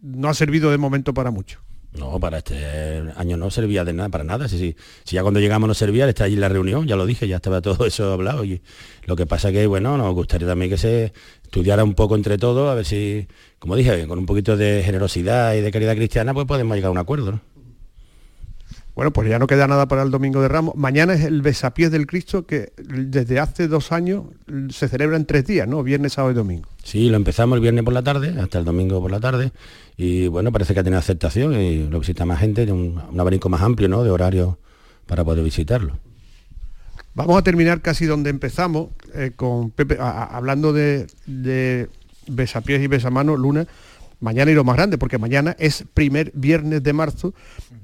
[0.00, 1.60] No ha servido de momento para mucho.
[1.98, 4.48] No, para este año no servía de nada, para nada.
[4.48, 4.76] Si,
[5.06, 7.86] ya cuando llegamos no servía, está allí la reunión, ya lo dije, ya estaba todo
[7.86, 8.44] eso hablado.
[8.44, 8.60] Y
[9.06, 12.70] lo que pasa que, bueno, nos gustaría también que se estudiara un poco entre todos,
[12.70, 13.26] a ver si,
[13.58, 16.92] como dije, con un poquito de generosidad y de caridad cristiana, pues podemos llegar a
[16.92, 17.32] un acuerdo.
[17.32, 17.55] ¿no?
[18.96, 20.74] Bueno, pues ya no queda nada para el Domingo de Ramos.
[20.74, 24.24] Mañana es el besapiés del Cristo que desde hace dos años
[24.70, 25.82] se celebra en tres días, ¿no?
[25.82, 26.66] Viernes, sábado y domingo.
[26.82, 29.52] Sí, lo empezamos el viernes por la tarde, hasta el domingo por la tarde.
[29.98, 33.50] Y bueno, parece que ha tenido aceptación y lo visita más gente, un, un abanico
[33.50, 34.02] más amplio, ¿no?
[34.02, 34.58] De horario
[35.06, 35.98] para poder visitarlo.
[37.12, 41.90] Vamos a terminar casi donde empezamos, eh, con Pepe, hablando de, de
[42.28, 43.66] besapiés y besamanos, Luna
[44.20, 47.34] mañana y lo más grande, porque mañana es primer viernes de marzo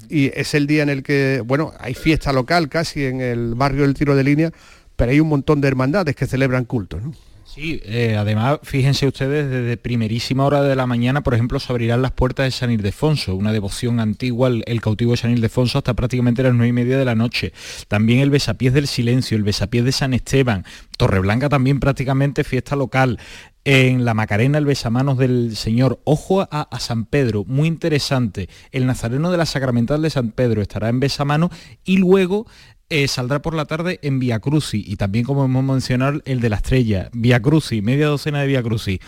[0.08, 3.82] y es el día en el que, bueno, hay fiesta local casi en el barrio
[3.82, 4.52] del tiro de línea,
[4.96, 7.02] pero hay un montón de hermandades que celebran cultos.
[7.02, 7.12] ¿no?
[7.54, 12.00] Sí, eh, además, fíjense ustedes, desde primerísima hora de la mañana, por ejemplo, se abrirán
[12.00, 16.42] las puertas de San Ildefonso, una devoción antigua, el, cautivo de San Ildefonso, hasta prácticamente
[16.42, 17.52] las nueve y media de la noche.
[17.88, 20.64] También el besapiés del silencio, el besapiés de San Esteban,
[20.96, 23.18] Torreblanca también prácticamente fiesta local.
[23.64, 26.00] En la Macarena, el besamanos del Señor.
[26.02, 28.48] Ojo a, San Pedro, muy interesante.
[28.72, 31.50] El Nazareno de la Sacramental de San Pedro estará en besamanos
[31.84, 32.46] y luego
[32.88, 36.50] eh, saldrá por la tarde en Via Cruci y también como hemos mencionado el de
[36.50, 39.00] la estrella, Via Cruci, media docena de Via Cruci.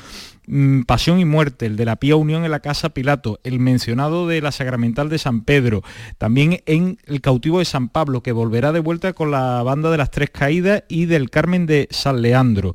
[0.46, 4.28] Mm, Pasión y Muerte, el de la Pía Unión en la Casa Pilato, el mencionado
[4.28, 5.82] de la Sacramental de San Pedro,
[6.18, 9.96] también en el cautivo de San Pablo, que volverá de vuelta con la banda de
[9.96, 12.74] las Tres Caídas y del Carmen de San Leandro.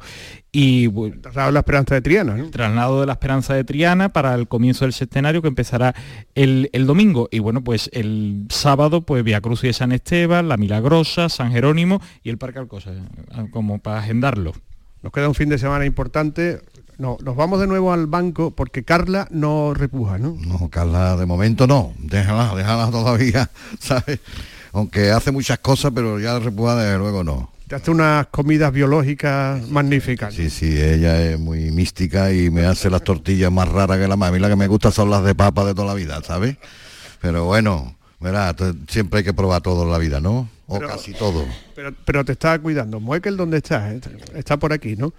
[0.52, 2.36] Y el traslado de la Esperanza de Triana.
[2.36, 2.50] ¿no?
[2.50, 5.94] Traslado de la Esperanza de Triana para el comienzo del centenario que empezará
[6.34, 7.30] el, domingo.
[7.32, 12.02] Y bueno, pues el sábado, pues Via Cruz de San Esteban, La Milagrosa, San Jerónimo
[12.24, 12.94] y el Parque Alcosa,
[13.52, 14.54] como para agendarlo.
[15.04, 16.62] Nos queda un fin de semana importante.
[17.00, 20.36] No, nos vamos de nuevo al banco porque Carla no repuja, ¿no?
[20.46, 21.94] No, Carla, de momento no.
[21.98, 24.20] Déjala, déjala todavía, ¿sabes?
[24.74, 27.54] Aunque hace muchas cosas, pero ya repuja desde luego no.
[27.70, 30.34] Te hace unas comidas biológicas magníficas.
[30.34, 34.18] Sí, sí, ella es muy mística y me hace las tortillas más raras que la
[34.18, 34.38] mami.
[34.38, 36.58] La que me gusta son las de papa de toda la vida, ¿sabes?
[37.22, 38.54] Pero bueno, verá,
[38.90, 40.50] siempre hay que probar todo en la vida, ¿no?
[40.68, 41.46] O casi todo.
[41.76, 43.00] Pero, pero te está cuidando.
[43.00, 44.06] Muekel, ¿dónde estás?
[44.36, 45.14] Está por aquí, ¿no?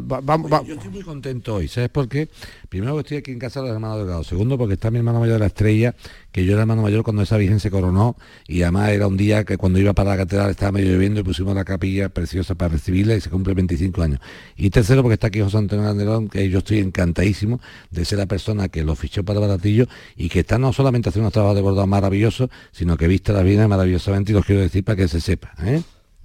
[0.00, 2.28] Va- va- Yo estoy muy contento hoy, ¿sabes por qué?
[2.68, 4.24] Primero que estoy aquí en casa de los hermanos Delgado.
[4.24, 5.94] Segundo porque está mi hermano mayor de la estrella,
[6.32, 8.16] que yo era hermano mayor cuando esa virgen se coronó
[8.48, 11.22] y además era un día que cuando iba para la catedral estaba medio lloviendo y
[11.22, 14.20] pusimos la capilla preciosa para recibirla y se cumple 25 años.
[14.56, 18.26] Y tercero porque está aquí José Antonio Landerón, que yo estoy encantadísimo de ser la
[18.26, 19.86] persona que lo fichó para Baratillo
[20.16, 23.44] y que está no solamente haciendo unos trabajos de bordado maravillosos, sino que viste las
[23.44, 25.52] bienes maravillosamente y los quiero decir para que se sepa.
[25.62, 25.82] ¿eh?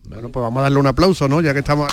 [0.07, 1.39] Bueno, pues vamos a darle un aplauso, ¿no?
[1.41, 1.91] Ya que estamos...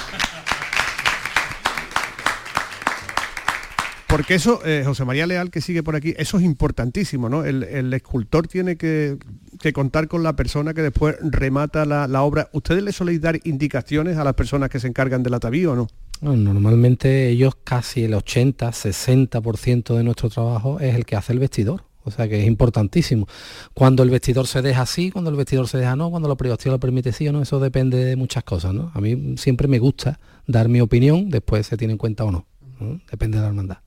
[4.16, 7.44] Porque eso, eh, José María Leal, que sigue por aquí, eso es importantísimo, ¿no?
[7.44, 9.18] El, escultor tiene que,
[9.60, 12.48] que contar con la persona que después remata la, obra.
[12.54, 15.88] ¿Ustedes le soléis dar indicaciones a las personas que se encargan del atavío o no?
[16.22, 21.84] Normalmente ellos casi el 80, 60% de nuestro trabajo es el que hace el vestidor.
[22.04, 23.28] O sea que es importantísimo.
[23.74, 26.72] Cuando el vestidor se deja así, cuando el vestidor se deja no, cuando la privacidad
[26.72, 28.92] lo permite sí o no, eso depende de muchas cosas, ¿no?
[28.94, 32.46] A mí siempre me gusta dar mi opinión, después se tiene en cuenta o no.
[32.80, 32.98] ¿no?
[33.10, 33.78] Depende de la hermandad.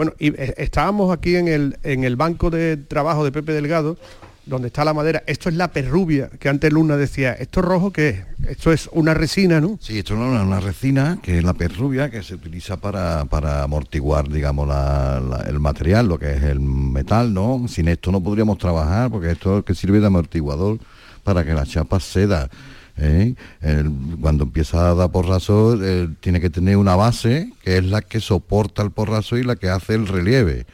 [0.00, 3.98] Bueno, y eh, estábamos aquí en el, en el banco de trabajo de Pepe Delgado,
[4.46, 5.22] donde está la madera.
[5.26, 8.48] Esto es la perrubia, que antes Luna decía, ¿esto rojo qué es?
[8.48, 9.76] Esto es una resina, ¿no?
[9.78, 14.26] Sí, esto es una, resina que es la perrubia que se utiliza para, para amortiguar,
[14.30, 17.66] digamos, la- el material, lo que es el metal, ¿no?
[17.68, 20.78] Sin esto no podríamos trabajar porque esto es lo que sirve de amortiguador
[21.24, 22.48] para que la chapa ceda.
[22.96, 23.34] ¿Eh?
[24.20, 28.20] Cuando empieza a dar porrazo eh, tiene que tener una base que es la que
[28.20, 30.66] soporta el porrazo y la que hace el relieve.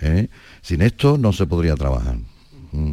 [0.00, 0.28] ¿eh?
[0.60, 2.16] Sin esto no se podría trabajar.
[2.72, 2.92] Mm.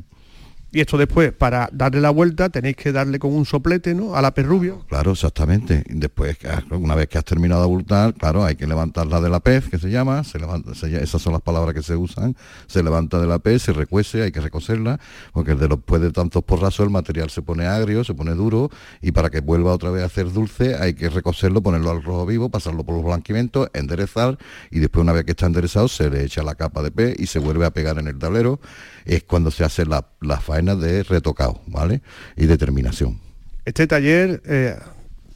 [0.72, 4.16] Y esto después, para darle la vuelta, tenéis que darle con un soplete, ¿no?
[4.16, 4.76] A la perrubia.
[4.88, 5.84] Claro, exactamente.
[5.90, 9.40] Después, has- una vez que has terminado de abultar, claro, hay que levantarla de la
[9.40, 12.36] pez, que se llama, se levanta, esas son las palabras que se usan,
[12.68, 15.00] se levanta de la pez, se recuece, hay que recoserla,
[15.34, 18.70] porque de después de tantos porrazos el material se pone agrio, se pone duro,
[19.02, 22.28] y para que vuelva otra vez a hacer dulce hay que recoserlo, ponerlo al rojo
[22.28, 24.38] vivo, pasarlo por los blanquimientos, enderezar,
[24.70, 27.26] y después una vez que está enderezado se le echa la capa de pez y
[27.26, 28.60] se vuelve a pegar en el tablero,
[29.06, 32.02] es cuando se hace la, la faena de retocado, ¿vale?
[32.38, 33.20] Y de terminación.
[33.66, 34.76] Este taller, eh,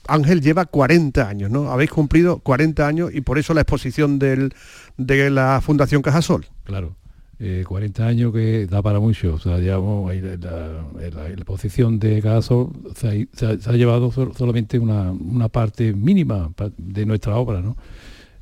[0.08, 1.72] Ángel lleva 40 años, ¿no?
[1.72, 4.54] Habéis cumplido 40 años y por eso la exposición del,
[4.98, 6.46] de la Fundación Cajasol.
[6.64, 6.96] Claro.
[7.40, 9.34] Eh, 40 años que da para mucho.
[9.36, 13.60] O sea, llevamos ahí la, la- la- la posición de Gasol, se, ha- se ha,
[13.60, 17.76] se ha llevado sol- solamente una, una parte mínima de nuestra obra, ¿no?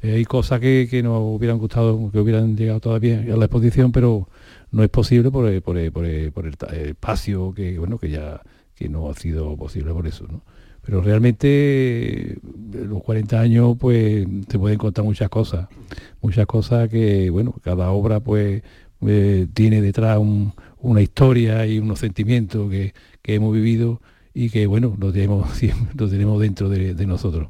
[0.04, 3.92] Eh, hay cosas que, que nos hubieran gustado, que hubieran llegado todavía a la exposición,
[3.92, 4.28] pero
[4.72, 6.56] no es posible por, el- por, el- por el-
[6.88, 8.42] espacio que, bueno, que ya
[8.76, 10.44] que no ha sido posible por eso, ¿no?
[10.84, 12.38] Pero realmente eh,
[12.74, 15.68] los 40 años pues se pueden contar muchas cosas,
[16.22, 18.64] muchas cosas que, bueno, cada obra pues
[19.06, 24.02] eh, tiene detrás un- una historia y unos sentimientos que, que hemos vivido
[24.34, 25.48] y que, bueno, lo tenemos,
[26.10, 27.50] tenemos dentro de, nosotros.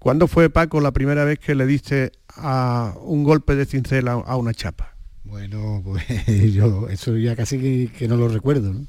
[0.00, 4.36] ¿Cuándo fue, Paco, la primera vez que le diste a un golpe de cincel a
[4.36, 4.93] una chapa?
[5.24, 6.04] Bueno, pues
[6.54, 8.72] yo eso ya casi que, no lo recuerdo.
[8.72, 8.86] ¿no?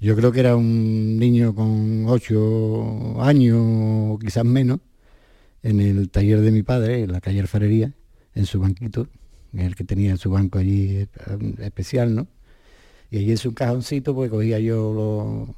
[0.00, 4.80] Yo creo que era un niño con ocho años, quizás menos,
[5.62, 7.92] en el taller de mi padre, en la calle Alfarería,
[8.34, 9.08] en su banquito,
[9.52, 11.08] en el que tenía su banco allí eh,
[11.58, 12.28] especial, ¿no?
[13.10, 15.48] Y allí en su cajoncito, pues cogía yo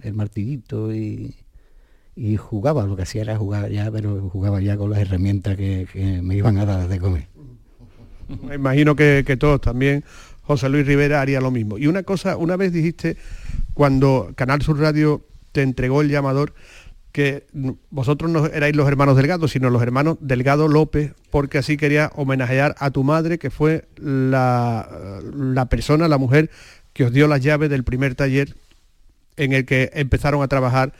[0.00, 1.36] el martillito y,
[2.38, 6.36] jugaba, lo que hacía era jugar ya, pero jugaba ya con las herramientas que me
[6.36, 7.33] iban a dar de comer.
[8.42, 10.04] Me imagino que, todos también,
[10.42, 11.78] José Luis Rivera haría lo mismo.
[11.78, 13.16] Y una cosa, una vez dijiste,
[13.74, 15.22] cuando Canal Sur Radio
[15.52, 16.54] te entregó el llamador,
[17.12, 17.46] que
[17.90, 22.74] vosotros no erais los hermanos Delgado, sino los hermanos Delgado López, porque así quería homenajear
[22.78, 26.50] a tu madre, que fue la, la persona, la mujer
[26.92, 28.54] que os dio las llaves del primer taller
[29.36, 30.92] en el que empezaron a trabajar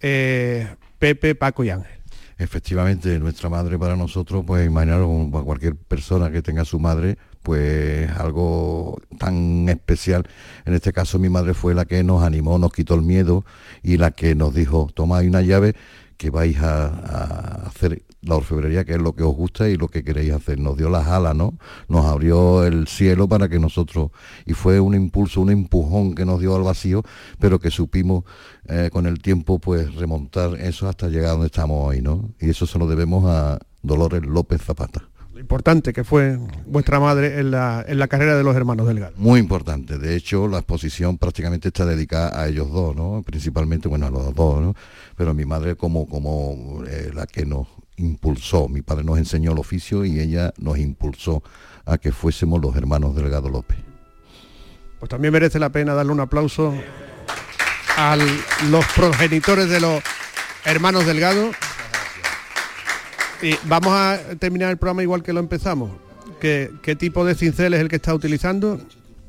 [0.00, 0.68] eh,
[0.98, 1.95] Pepe, Paco y Ángel.
[2.38, 8.98] Efectivamente, nuestra madre para nosotros, pues imaginaros cualquier persona que tenga su madre, pues algo
[9.18, 10.28] tan especial.
[10.66, 13.46] En este caso mi madre fue la que nos animó, nos quitó el miedo
[13.82, 15.76] y la que nos dijo, toma una llave
[16.18, 20.04] que vais a hacer la orfebrería, que es lo que os gusta y lo que
[20.04, 20.58] queréis hacer.
[20.58, 21.58] Nos dio las alas, ¿no?
[21.88, 24.10] Nos abrió el cielo para que nosotros,
[24.44, 27.02] y fue un impulso, un empujón que nos dio al vacío,
[27.38, 28.24] pero que supimos
[28.68, 32.30] eh, con el tiempo pues remontar eso hasta llegar a donde estamos hoy, ¿no?
[32.40, 35.08] Y eso se lo debemos a Dolores López Zapata.
[35.36, 39.12] Lo importante que fue vuestra madre en la, en la carrera de los hermanos Delgado.
[39.18, 39.98] Muy importante.
[39.98, 43.22] De hecho, la exposición prácticamente está dedicada a ellos dos, ¿no?
[43.22, 44.74] Principalmente, bueno, a los dos, ¿no?
[45.14, 47.66] Pero mi madre como, como eh, la que nos
[47.96, 48.68] impulsó.
[48.68, 51.42] Mi padre nos enseñó el oficio y ella nos impulsó
[51.84, 53.78] a que fuésemos los hermanos Delgado López.
[54.98, 56.74] Pues también merece la pena darle un aplauso
[57.96, 58.16] a
[58.70, 60.02] los progenitores de los
[60.64, 61.50] hermanos Delgado.
[63.42, 65.90] Y vamos a terminar el programa igual que lo empezamos.
[66.40, 68.80] ¿Qué, qué tipo de cincel es el que está utilizando?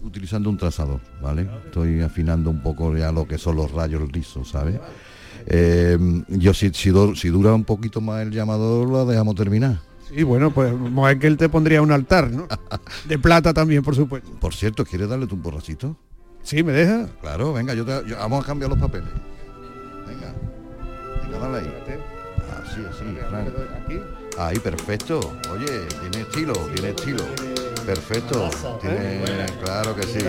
[0.01, 1.49] Utilizando un trazador, ¿vale?
[1.65, 4.79] Estoy afinando un poco ya lo que son los rayos lisos, ¿sabes?
[5.49, 9.79] Eh, yo si, si, si dura un poquito más el llamador, lo dejamos terminar.
[10.13, 10.73] Sí, bueno, pues
[11.19, 12.47] que él te pondría un altar, ¿no?
[13.07, 14.29] De plata también, por supuesto.
[14.39, 15.97] Por cierto, ¿quieres darle tú un borracito?
[16.43, 17.07] Sí, ¿me deja?
[17.21, 19.09] Claro, venga, yo te, yo- vamos a cambiar los papeles.
[20.07, 20.33] Venga,
[21.23, 21.73] venga, dale ahí.
[22.63, 23.47] Así, así, Fran.
[24.37, 25.19] Ahí, perfecto.
[25.51, 25.65] Oye,
[26.01, 27.23] tiene estilo, tiene estilo.
[27.87, 28.49] Perfecto.
[28.81, 29.23] Tiene,
[29.63, 30.19] claro que sí.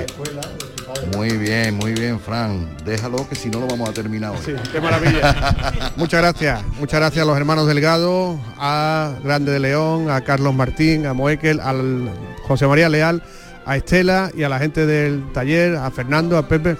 [1.17, 2.77] Muy bien, muy bien, Fran.
[2.85, 4.39] Déjalo que si no lo vamos a terminar hoy.
[4.45, 5.93] Sí, qué maravilla.
[5.97, 6.63] muchas gracias.
[6.79, 11.59] Muchas gracias a los hermanos Delgado, a Grande de León, a Carlos Martín, a Moekel,
[11.59, 12.09] al
[12.47, 13.25] José María Leal,
[13.67, 16.77] a Estela y a la gente del taller, a Fernando, a Pepe.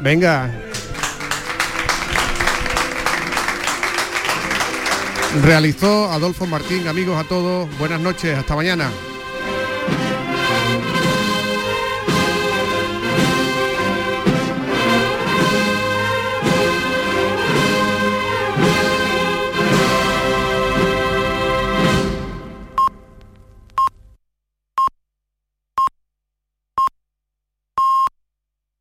[0.00, 0.50] Venga.
[5.44, 7.68] Realizó Adolfo Martín, amigos a todos.
[7.78, 8.90] Buenas noches, hasta mañana.